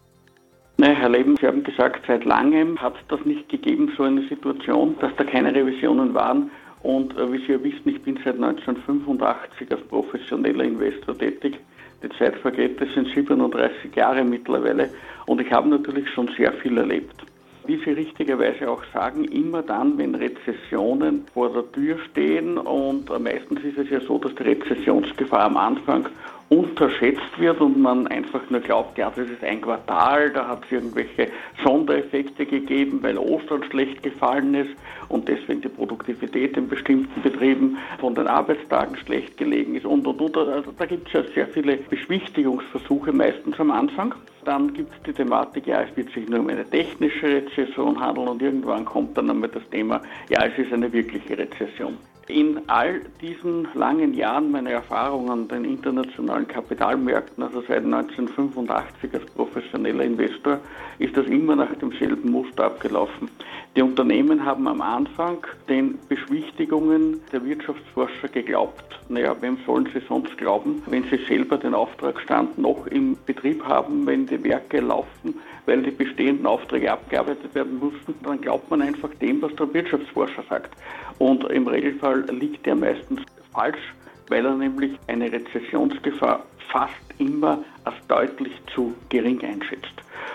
Nein, 0.79 0.97
Herr 0.97 1.09
Leben, 1.09 1.37
Sie 1.41 1.47
haben 1.47 1.65
gesagt, 1.65 2.05
seit 2.07 2.25
langem 2.27 2.81
hat 2.81 2.95
es 2.97 3.09
das 3.09 3.25
nicht 3.25 3.49
gegeben, 3.49 3.91
so 3.97 4.03
eine 4.03 4.29
Situation, 4.29 4.95
dass 5.01 5.11
da 5.17 5.25
keine 5.25 5.55
Revisionen 5.55 6.13
waren. 6.13 6.51
Und 6.83 7.17
äh, 7.17 7.33
wie 7.33 7.39
Sie 7.39 7.53
ja 7.53 7.63
wissen, 7.65 7.89
ich 7.89 8.03
bin 8.03 8.17
seit 8.23 8.35
1985 8.35 9.73
als 9.73 9.81
professioneller 9.89 10.65
Investor 10.65 11.17
tätig. 11.17 11.59
Die 12.03 12.09
Zeit 12.19 12.37
vergeht, 12.37 12.81
das 12.81 12.89
sind 12.95 13.09
37 13.15 13.95
Jahre 13.95 14.23
mittlerweile 14.25 14.91
und 15.27 15.41
ich 15.41 15.51
habe 15.51 15.69
natürlich 15.69 16.09
schon 16.11 16.29
sehr 16.37 16.53
viel 16.53 16.77
erlebt. 16.77 17.25
Wie 17.67 17.83
Sie 17.85 17.91
richtigerweise 17.91 18.71
auch 18.71 18.85
sagen, 18.95 19.25
immer 19.25 19.63
dann, 19.63 19.99
wenn 19.99 20.15
Rezessionen 20.15 21.25
vor 21.35 21.53
der 21.53 21.73
Tür 21.73 21.99
stehen 22.11 22.59
und 22.59 23.09
meistens 23.21 23.65
ist 23.65 23.79
es 23.79 23.91
ja 23.91 24.01
so, 24.01 24.19
dass 24.19 24.35
die 24.37 24.45
Rezessionsgefahr 24.45 25.47
am 25.47 25.57
Anfang 25.57 26.07
unterschätzt 26.49 27.39
wird 27.39 27.61
und 27.61 27.79
man 27.79 28.07
einfach 28.07 28.49
nur 28.51 28.61
glaubt, 28.61 28.99
ja, 28.99 29.11
das 29.15 29.29
ist 29.29 29.43
ein 29.43 29.61
Quartal, 29.61 30.31
da 30.31 30.47
hat 30.47 30.65
es 30.67 30.73
irgendwelche 30.73 31.29
Sondereffekte 31.65 32.47
gegeben, 32.47 33.03
weil 33.03 33.19
Ostern 33.19 33.65
schlecht 33.65 34.03
gefallen 34.03 34.55
ist 34.55 34.71
und 35.09 35.29
deswegen 35.29 35.61
die 35.61 35.69
Produktivität 35.69 36.57
in 36.57 36.69
bestimmten 36.69 37.21
Betrieben 37.23 37.79
von 37.99 38.15
den 38.15 38.29
Arbeitstagen 38.29 38.97
schlecht 38.97 39.37
gelegen 39.37 39.75
ist 39.75 39.87
und 39.87 40.07
und 40.07 40.21
und. 40.21 40.37
Also 40.37 40.73
da 40.79 40.87
gibt 40.87 41.09
es 41.09 41.15
ja 41.15 41.23
sehr 41.35 41.49
viele 41.49 41.79
Beschwichtigungsversuche 41.79 43.13
meistens 43.13 43.59
am 43.59 43.73
Anfang. 43.73 44.15
Dann 44.45 44.73
gibt 44.73 44.93
es 44.93 45.03
die 45.03 45.13
Thematik, 45.13 45.67
ja, 45.67 45.83
es 45.83 45.97
wird 45.97 46.13
sich 46.13 46.29
nur 46.29 46.39
um 46.39 46.49
eine 46.49 46.65
technische 46.65 47.27
Rezession 47.27 48.01
handeln 48.01 48.29
und 48.29 48.41
irgendwann 48.41 48.85
kommt 48.85 49.19
dann 49.19 49.29
einmal 49.31 49.49
das 49.49 49.69
Thema, 49.71 50.01
ja, 50.29 50.45
es 50.45 50.57
ist 50.57 50.73
eine 50.73 50.93
wirkliche 50.93 51.37
Rezession. 51.37 51.99
In 52.29 52.69
all 52.69 53.03
diesen 53.21 53.69
langen 53.75 54.13
Jahren 54.13 54.51
meiner 54.51 54.71
Erfahrungen 54.71 55.31
an 55.31 55.49
den 55.49 55.65
internationalen 55.65 56.49
Kapitalmärkten, 56.49 57.45
also 57.45 57.61
seit 57.61 57.85
1985 57.85 59.15
als 59.15 59.27
professioneller 59.27 60.03
Investor, 60.03 60.59
ist 60.99 61.17
das 61.17 61.27
immer 61.27 61.55
nach 61.55 61.73
demselben 61.77 62.33
Muster 62.33 62.65
abgelaufen. 62.65 63.31
Die 63.77 63.83
Unternehmen 63.83 64.45
haben 64.45 64.67
am 64.67 64.81
Anfang 64.81 65.47
den 65.69 65.99
Beschwichtigungen 66.09 67.21
der 67.31 67.45
Wirtschaftsforscher 67.45 68.29
geglaubt. 68.29 68.99
Naja, 69.09 69.37
wem 69.41 69.59
sollen 69.65 69.89
sie 69.95 70.01
sonst 70.09 70.37
glauben, 70.37 70.83
wenn 70.87 71.05
sie 71.05 71.19
selber 71.29 71.59
den 71.59 71.75
Auftragsstand 71.75 72.59
noch 72.59 72.89
im 72.89 73.17
Betrieb 73.25 73.65
haben, 73.65 74.05
wenn 74.05 74.27
die 74.27 74.43
Werke 74.43 74.81
laufen, 74.81 75.35
weil 75.67 75.83
die 75.83 75.91
bestehenden 75.91 76.47
Aufträge 76.47 76.91
abgearbeitet 76.91 77.55
werden 77.55 77.79
mussten, 77.79 78.15
dann 78.23 78.41
glaubt 78.41 78.71
man 78.71 78.83
einfach 78.83 79.11
dem, 79.21 79.43
was 79.43 79.55
der 79.57 79.73
Wirtschaftsforscher 79.73 80.45
sagt. 80.49 80.75
Und 81.19 81.45
im 81.51 81.67
Regelfall 81.67 82.25
liegt 82.31 82.65
der 82.67 82.77
meistens 82.77 83.21
falsch, 83.53 83.95
weil 84.29 84.45
er 84.45 84.55
nämlich 84.55 84.93
eine 85.09 85.31
Rezessionsgefahr 85.31 86.45
fast 86.71 86.95
immer 87.19 87.65
als 87.85 87.97
deutlich 88.09 88.53
zu 88.75 88.95
gering 89.09 89.43
einschätzt. 89.43 89.95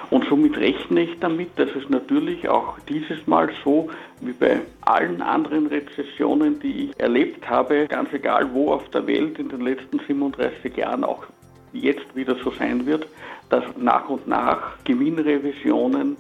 Und 0.10 0.26
somit 0.28 0.58
rechne 0.58 1.04
ich 1.04 1.20
damit, 1.20 1.58
dass 1.58 1.70
es 1.76 1.90
natürlich 1.90 2.48
auch 2.48 2.80
dieses 2.90 3.26
Mal 3.28 3.50
so 3.64 3.90
wie 4.22 4.34
bei 4.34 4.60
allen 4.82 5.22
anderen 5.22 5.68
Rezessionen, 5.68 6.60
die 6.60 6.86
ich 6.86 7.00
erlebt 7.00 7.50
habe, 7.50 7.88
ganz 7.88 8.12
egal 8.14 8.54
wo 8.54 8.72
auf 8.72 8.90
der 8.90 9.08
Welt 9.08 9.40
in 9.40 9.50
den 9.50 9.62
letzten 9.62 10.00
37 10.00 10.76
Jahren 10.76 11.04
auch 11.04 11.26
jetzt 11.74 12.16
wieder 12.16 12.36
so 12.44 12.52
sein 12.52 12.86
wird, 12.86 13.08
dass 13.52 13.64
nach 13.78 14.10
und 14.10 14.28
nach 14.28 14.84
Gewinnrevisionen 14.86 16.16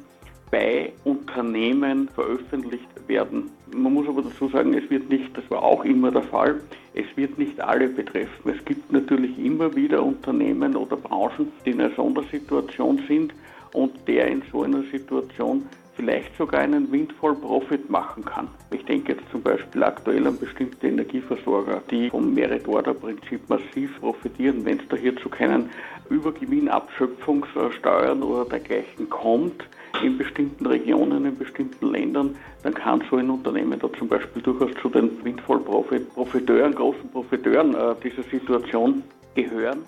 bei 0.51 0.91
Unternehmen 1.05 2.09
veröffentlicht 2.09 3.07
werden. 3.07 3.49
Man 3.73 3.93
muss 3.93 4.07
aber 4.07 4.21
dazu 4.21 4.49
sagen, 4.49 4.73
es 4.73 4.87
wird 4.89 5.09
nicht, 5.09 5.35
das 5.35 5.49
war 5.49 5.63
auch 5.63 5.85
immer 5.85 6.11
der 6.11 6.23
Fall, 6.23 6.59
es 6.93 7.05
wird 7.15 7.37
nicht 7.37 7.59
alle 7.61 7.87
betreffen. 7.87 8.51
Es 8.53 8.63
gibt 8.65 8.91
natürlich 8.91 9.39
immer 9.39 9.73
wieder 9.73 10.03
Unternehmen 10.03 10.75
oder 10.75 10.97
Branchen, 10.97 11.53
die 11.65 11.71
in 11.71 11.79
einer 11.79 11.95
Sondersituation 11.95 13.01
sind 13.07 13.33
und 13.71 13.93
der 14.07 14.27
in 14.27 14.43
so 14.51 14.63
einer 14.63 14.83
Situation 14.91 15.65
vielleicht 15.95 16.35
sogar 16.37 16.61
einen 16.61 16.91
Windfall 16.91 17.33
Profit 17.35 17.89
machen 17.89 18.23
kann. 18.25 18.49
Ich 18.71 18.83
denke 18.85 19.13
jetzt 19.13 19.23
zum 19.31 19.41
Beispiel 19.41 19.83
aktuell 19.83 20.27
an 20.27 20.37
bestimmte 20.37 20.87
Energieversorger, 20.87 21.81
die 21.89 22.09
vom 22.09 22.33
Merit-Order-Prinzip 22.33 23.49
massiv 23.49 23.99
profitieren. 23.99 24.63
Wenn 24.65 24.79
es 24.79 24.87
da 24.89 24.95
hier 24.95 25.15
zu 25.17 25.29
keinen 25.29 25.69
Übergewinnabschöpfungssteuern 26.09 28.23
oder 28.23 28.49
dergleichen 28.49 29.09
kommt, 29.09 29.63
in 30.03 30.17
bestimmten 30.17 30.65
Regionen, 30.65 31.25
in 31.25 31.37
bestimmten 31.37 31.91
Ländern, 31.91 32.35
dann 32.63 32.73
kann 32.73 33.03
so 33.09 33.17
ein 33.17 33.29
Unternehmen 33.29 33.77
da 33.79 33.89
zum 33.97 34.07
Beispiel 34.07 34.41
durchaus 34.41 34.71
zu 34.81 34.89
den 34.89 35.23
Windfall-Profiteuren, 35.23 36.73
großen 36.73 37.09
Profiteuren 37.11 37.75
äh, 37.75 37.95
dieser 38.03 38.23
Situation 38.23 39.03
gehören. 39.35 39.79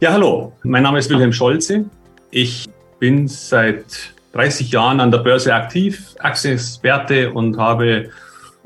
Ja, 0.00 0.12
hallo, 0.12 0.52
mein 0.64 0.82
Name 0.82 0.98
ist 0.98 1.08
Wilhelm 1.10 1.32
Scholze. 1.32 1.84
Ich 2.30 2.68
bin 2.98 3.28
seit 3.28 4.15
30 4.36 4.70
Jahren 4.70 5.00
an 5.00 5.10
der 5.10 5.18
Börse 5.18 5.54
aktiv, 5.54 6.14
Aktienexperte 6.18 7.32
und 7.32 7.56
habe 7.56 8.10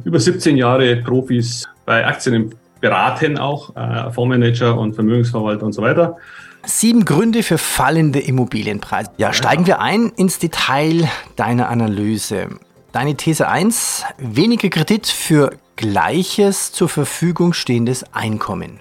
über 0.04 0.18
17 0.18 0.56
Jahre 0.56 0.96
Profis 0.96 1.68
bei 1.86 2.04
Aktien 2.04 2.54
beraten, 2.80 3.38
auch 3.38 3.76
äh, 3.76 4.10
Fondsmanager 4.10 4.76
und 4.76 4.94
Vermögensverwalter 4.94 5.64
und 5.64 5.72
so 5.72 5.82
weiter. 5.82 6.16
Sieben 6.64 7.04
Gründe 7.04 7.42
für 7.42 7.56
fallende 7.56 8.18
Immobilienpreise. 8.18 9.10
Ja, 9.16 9.32
steigen 9.32 9.66
wir 9.66 9.80
ein 9.80 10.12
ins 10.16 10.38
Detail 10.38 11.08
deiner 11.36 11.68
Analyse. 11.68 12.48
Deine 12.92 13.16
These 13.16 13.48
1, 13.48 14.04
weniger 14.18 14.68
Kredit 14.68 15.06
für 15.06 15.52
gleiches 15.76 16.72
zur 16.72 16.88
Verfügung 16.88 17.52
stehendes 17.52 18.04
Einkommen. 18.12 18.80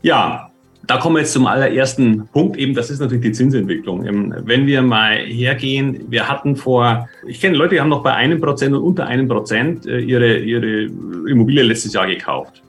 Ja, 0.00 0.51
da 0.86 0.96
kommen 0.96 1.16
wir 1.16 1.20
jetzt 1.20 1.32
zum 1.32 1.46
allerersten 1.46 2.26
Punkt, 2.28 2.56
eben 2.56 2.74
das 2.74 2.90
ist 2.90 3.00
natürlich 3.00 3.22
die 3.22 3.32
Zinsentwicklung. 3.32 4.04
Ähm, 4.04 4.34
wenn 4.44 4.66
wir 4.66 4.82
mal 4.82 5.16
hergehen, 5.16 6.06
wir 6.08 6.28
hatten 6.28 6.56
vor, 6.56 7.08
ich 7.26 7.40
kenne 7.40 7.56
Leute, 7.56 7.74
die 7.74 7.80
haben 7.80 7.88
noch 7.88 8.02
bei 8.02 8.14
einem 8.14 8.40
Prozent 8.40 8.74
und 8.74 8.82
unter 8.82 9.06
einem 9.06 9.28
Prozent 9.28 9.86
äh, 9.86 9.98
ihre, 9.98 10.38
ihre 10.38 10.84
Immobilie 11.28 11.62
letztes 11.62 11.92
Jahr 11.92 12.06
gekauft. 12.06 12.62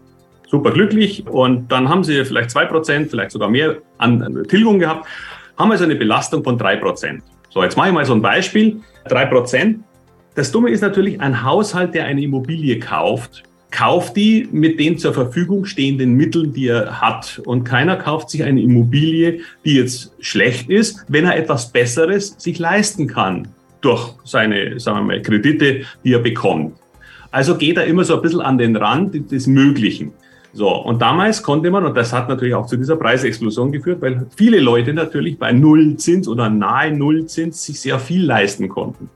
Super 0.48 0.72
glücklich 0.72 1.26
und 1.28 1.72
dann 1.72 1.90
haben 1.90 2.04
sie 2.04 2.24
vielleicht 2.26 2.52
zwei 2.52 2.66
Prozent, 2.66 3.10
vielleicht 3.10 3.32
sogar 3.32 3.50
mehr 3.50 3.78
an 3.98 4.46
Tilgung 4.48 4.78
gehabt, 4.78 5.08
haben 5.58 5.72
also 5.72 5.84
eine 5.84 5.96
Belastung 5.96 6.44
von 6.44 6.58
drei 6.58 6.76
Prozent. 6.76 7.24
So, 7.50 7.64
jetzt 7.64 7.78
mache 7.78 7.90
ich 7.90 7.94
mal 7.94 8.06
so 8.06 8.14
ein 8.14 8.22
Beispiel. 8.22 8.82
Drei 9.08 9.26
Prozent. 9.26 9.84
Das 10.36 10.52
Dumme 10.52 10.72
ist 10.72 10.82
natürlich, 10.82 11.22
ein 11.22 11.44
Haushalt, 11.44 11.94
der 11.94 12.06
eine 12.06 12.22
Immobilie 12.22 12.80
kauft, 12.80 13.44
kauft 13.74 14.16
die 14.16 14.48
mit 14.52 14.80
den 14.80 14.98
zur 14.98 15.14
Verfügung 15.14 15.66
stehenden 15.66 16.14
Mitteln, 16.14 16.54
die 16.54 16.68
er 16.68 17.02
hat. 17.02 17.42
Und 17.46 17.64
keiner 17.64 17.98
kauft 17.98 18.30
sich 18.30 18.44
eine 18.44 18.62
Immobilie, 18.62 19.40
die 19.66 19.76
jetzt 19.76 20.14
schlecht 20.20 20.70
ist, 20.70 21.04
wenn 21.10 21.26
er 21.26 21.36
etwas 21.36 21.72
Besseres 21.72 22.36
sich 22.38 22.60
leisten 22.60 23.08
kann 23.08 23.48
durch 23.82 24.14
seine, 24.24 24.80
sagen 24.80 25.00
wir 25.00 25.04
mal, 25.04 25.22
Kredite, 25.22 25.82
die 26.04 26.14
er 26.14 26.20
bekommt. 26.20 26.78
Also 27.32 27.58
geht 27.58 27.78
er 27.78 27.86
immer 27.86 28.04
so 28.04 28.16
ein 28.16 28.22
bisschen 28.22 28.42
an 28.42 28.60
den 28.60 28.76
Rand 28.76 29.32
des 29.32 29.48
Möglichen. 29.48 30.14
So, 30.54 30.70
und 30.70 31.02
damals 31.02 31.42
konnte 31.42 31.72
man, 31.72 31.84
und 31.84 31.98
das 31.98 32.14
hat 32.14 32.30
natürlich 32.30 32.54
auch 32.54 32.68
zu 32.68 32.78
dieser 32.78 32.96
Preisexplosion 32.96 33.72
geführt, 33.72 34.04
weil 34.04 34.28
viele 34.38 34.60
Leute 34.60 34.94
natürlich 34.94 35.40
bei 35.40 35.52
Nullzins 35.52 36.28
oder 36.28 36.48
nahe 36.48 36.96
Nullzins 36.96 37.66
sich 37.66 37.82
sehr 37.82 37.98
viel 37.98 38.24
leisten 38.24 38.70
konnten. 38.70 39.10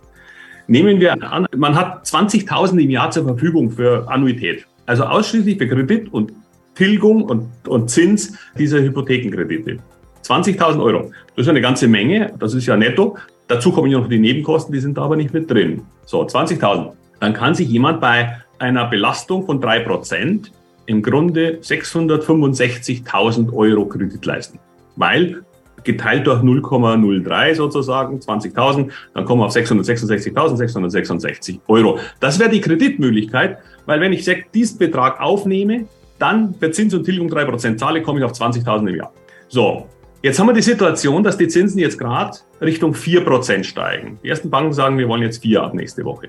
Nehmen 0.67 0.99
wir 0.99 1.13
an, 1.31 1.47
man 1.55 1.75
hat 1.75 2.05
20.000 2.05 2.79
im 2.79 2.89
Jahr 2.89 3.09
zur 3.11 3.23
Verfügung 3.23 3.71
für 3.71 4.07
Annuität. 4.09 4.65
Also 4.85 5.03
ausschließlich 5.03 5.57
für 5.57 5.67
Kredit 5.67 6.13
und 6.13 6.33
Tilgung 6.75 7.23
und, 7.23 7.49
und 7.67 7.89
Zins 7.89 8.33
dieser 8.57 8.79
Hypothekenkredite. 8.81 9.77
20.000 10.23 10.83
Euro. 10.83 11.11
Das 11.35 11.45
ist 11.45 11.49
eine 11.49 11.61
ganze 11.61 11.87
Menge. 11.87 12.33
Das 12.37 12.53
ist 12.53 12.65
ja 12.65 12.75
netto. 12.75 13.17
Dazu 13.47 13.71
kommen 13.71 13.89
ja 13.89 13.99
noch 13.99 14.09
die 14.09 14.19
Nebenkosten, 14.19 14.73
die 14.73 14.79
sind 14.79 14.97
da 14.97 15.03
aber 15.03 15.15
nicht 15.15 15.33
mit 15.33 15.49
drin. 15.49 15.83
So, 16.05 16.21
20.000. 16.25 16.91
Dann 17.21 17.33
kann 17.33 17.55
sich 17.55 17.69
jemand 17.69 18.01
bei 18.01 18.37
einer 18.59 18.85
Belastung 18.85 19.45
von 19.45 19.61
3% 19.61 20.51
im 20.85 21.01
Grunde 21.01 21.59
665.000 21.61 23.53
Euro 23.53 23.85
Kredit 23.85 24.25
leisten. 24.25 24.59
Weil 24.97 25.43
geteilt 25.83 26.27
durch 26.27 26.41
0,03 26.41 27.55
sozusagen, 27.55 28.19
20.000, 28.19 28.89
dann 29.13 29.25
kommen 29.25 29.41
wir 29.41 29.45
auf 29.45 29.55
666.666 29.55 31.59
Euro. 31.67 31.99
Das 32.19 32.39
wäre 32.39 32.49
die 32.49 32.61
Kreditmöglichkeit, 32.61 33.59
weil 33.85 34.01
wenn 34.01 34.13
ich 34.13 34.29
diesen 34.53 34.77
Betrag 34.77 35.21
aufnehme, 35.21 35.85
dann 36.19 36.55
für 36.55 36.71
Zins 36.71 36.93
und 36.93 37.03
Tilgung 37.03 37.29
3% 37.29 37.77
zahle, 37.77 38.01
komme 38.01 38.19
ich 38.19 38.25
auf 38.25 38.33
20.000 38.33 38.89
im 38.89 38.95
Jahr. 38.95 39.13
So, 39.47 39.87
jetzt 40.23 40.39
haben 40.39 40.47
wir 40.47 40.53
die 40.53 40.61
Situation, 40.61 41.23
dass 41.23 41.37
die 41.37 41.47
Zinsen 41.47 41.79
jetzt 41.79 41.97
gerade 41.97 42.37
Richtung 42.59 42.93
4% 42.93 43.63
steigen. 43.63 44.19
Die 44.23 44.29
ersten 44.29 44.49
Banken 44.49 44.73
sagen, 44.73 44.97
wir 44.97 45.07
wollen 45.07 45.21
jetzt 45.21 45.41
4 45.41 45.61
ab 45.61 45.73
nächste 45.73 46.03
Woche. 46.03 46.27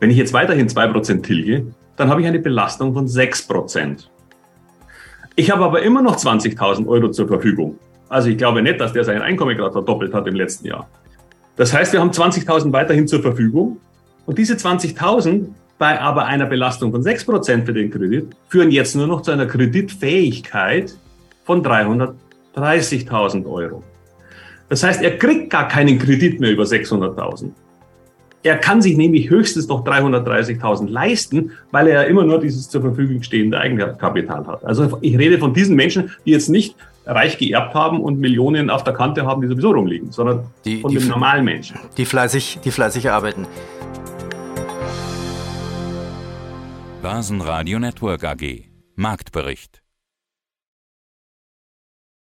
Wenn 0.00 0.10
ich 0.10 0.16
jetzt 0.16 0.32
weiterhin 0.32 0.68
2% 0.68 1.22
tilge, 1.22 1.66
dann 1.96 2.08
habe 2.08 2.22
ich 2.22 2.26
eine 2.26 2.38
Belastung 2.38 2.94
von 2.94 3.06
6%. 3.06 4.06
Ich 5.36 5.50
habe 5.50 5.64
aber 5.64 5.82
immer 5.82 6.02
noch 6.02 6.16
20.000 6.16 6.86
Euro 6.86 7.10
zur 7.10 7.28
Verfügung. 7.28 7.78
Also 8.10 8.28
ich 8.28 8.36
glaube 8.36 8.60
nicht, 8.60 8.80
dass 8.80 8.92
der 8.92 9.04
sein 9.04 9.22
Einkommen 9.22 9.56
gerade 9.56 9.72
verdoppelt 9.72 10.12
hat 10.12 10.26
im 10.26 10.34
letzten 10.34 10.66
Jahr. 10.66 10.88
Das 11.56 11.72
heißt, 11.72 11.92
wir 11.92 12.00
haben 12.00 12.10
20.000 12.10 12.72
weiterhin 12.72 13.06
zur 13.06 13.22
Verfügung. 13.22 13.78
Und 14.26 14.36
diese 14.36 14.54
20.000 14.54 15.46
bei 15.78 15.98
aber 15.98 16.26
einer 16.26 16.46
Belastung 16.46 16.90
von 16.90 17.02
6% 17.02 17.64
für 17.64 17.72
den 17.72 17.90
Kredit 17.90 18.26
führen 18.48 18.70
jetzt 18.70 18.96
nur 18.96 19.06
noch 19.06 19.22
zu 19.22 19.30
einer 19.30 19.46
Kreditfähigkeit 19.46 20.94
von 21.44 21.64
330.000 21.64 23.46
Euro. 23.46 23.82
Das 24.68 24.82
heißt, 24.82 25.02
er 25.02 25.16
kriegt 25.16 25.50
gar 25.50 25.68
keinen 25.68 25.98
Kredit 25.98 26.40
mehr 26.40 26.50
über 26.50 26.64
600.000. 26.64 27.50
Er 28.42 28.56
kann 28.56 28.82
sich 28.82 28.96
nämlich 28.96 29.30
höchstens 29.30 29.68
noch 29.68 29.84
330.000 29.84 30.88
leisten, 30.88 31.52
weil 31.70 31.88
er 31.88 32.02
ja 32.02 32.08
immer 32.08 32.24
nur 32.24 32.40
dieses 32.40 32.68
zur 32.68 32.80
Verfügung 32.80 33.22
stehende 33.22 33.58
Eigenkapital 33.58 34.46
hat. 34.46 34.64
Also 34.64 34.98
ich 35.00 35.16
rede 35.16 35.38
von 35.38 35.54
diesen 35.54 35.76
Menschen, 35.76 36.10
die 36.24 36.30
jetzt 36.32 36.48
nicht 36.48 36.74
reich 37.10 37.38
geerbt 37.38 37.74
haben 37.74 38.00
und 38.00 38.18
Millionen 38.20 38.70
auf 38.70 38.84
der 38.84 38.94
Kante 38.94 39.26
haben, 39.26 39.42
die 39.42 39.48
sowieso 39.48 39.70
rumliegen, 39.72 40.10
sondern 40.12 40.44
Die, 40.64 40.80
von 40.80 40.90
die, 40.92 40.98
dem 40.98 41.08
normalen 41.08 41.44
Menschen. 41.44 41.78
die, 41.96 42.04
fleißig, 42.04 42.60
die 42.64 42.70
fleißig 42.70 43.10
arbeiten. 43.10 43.46
Börsenradio 47.02 47.78
Network 47.78 48.24
AG. 48.24 48.64
Marktbericht. 48.96 49.79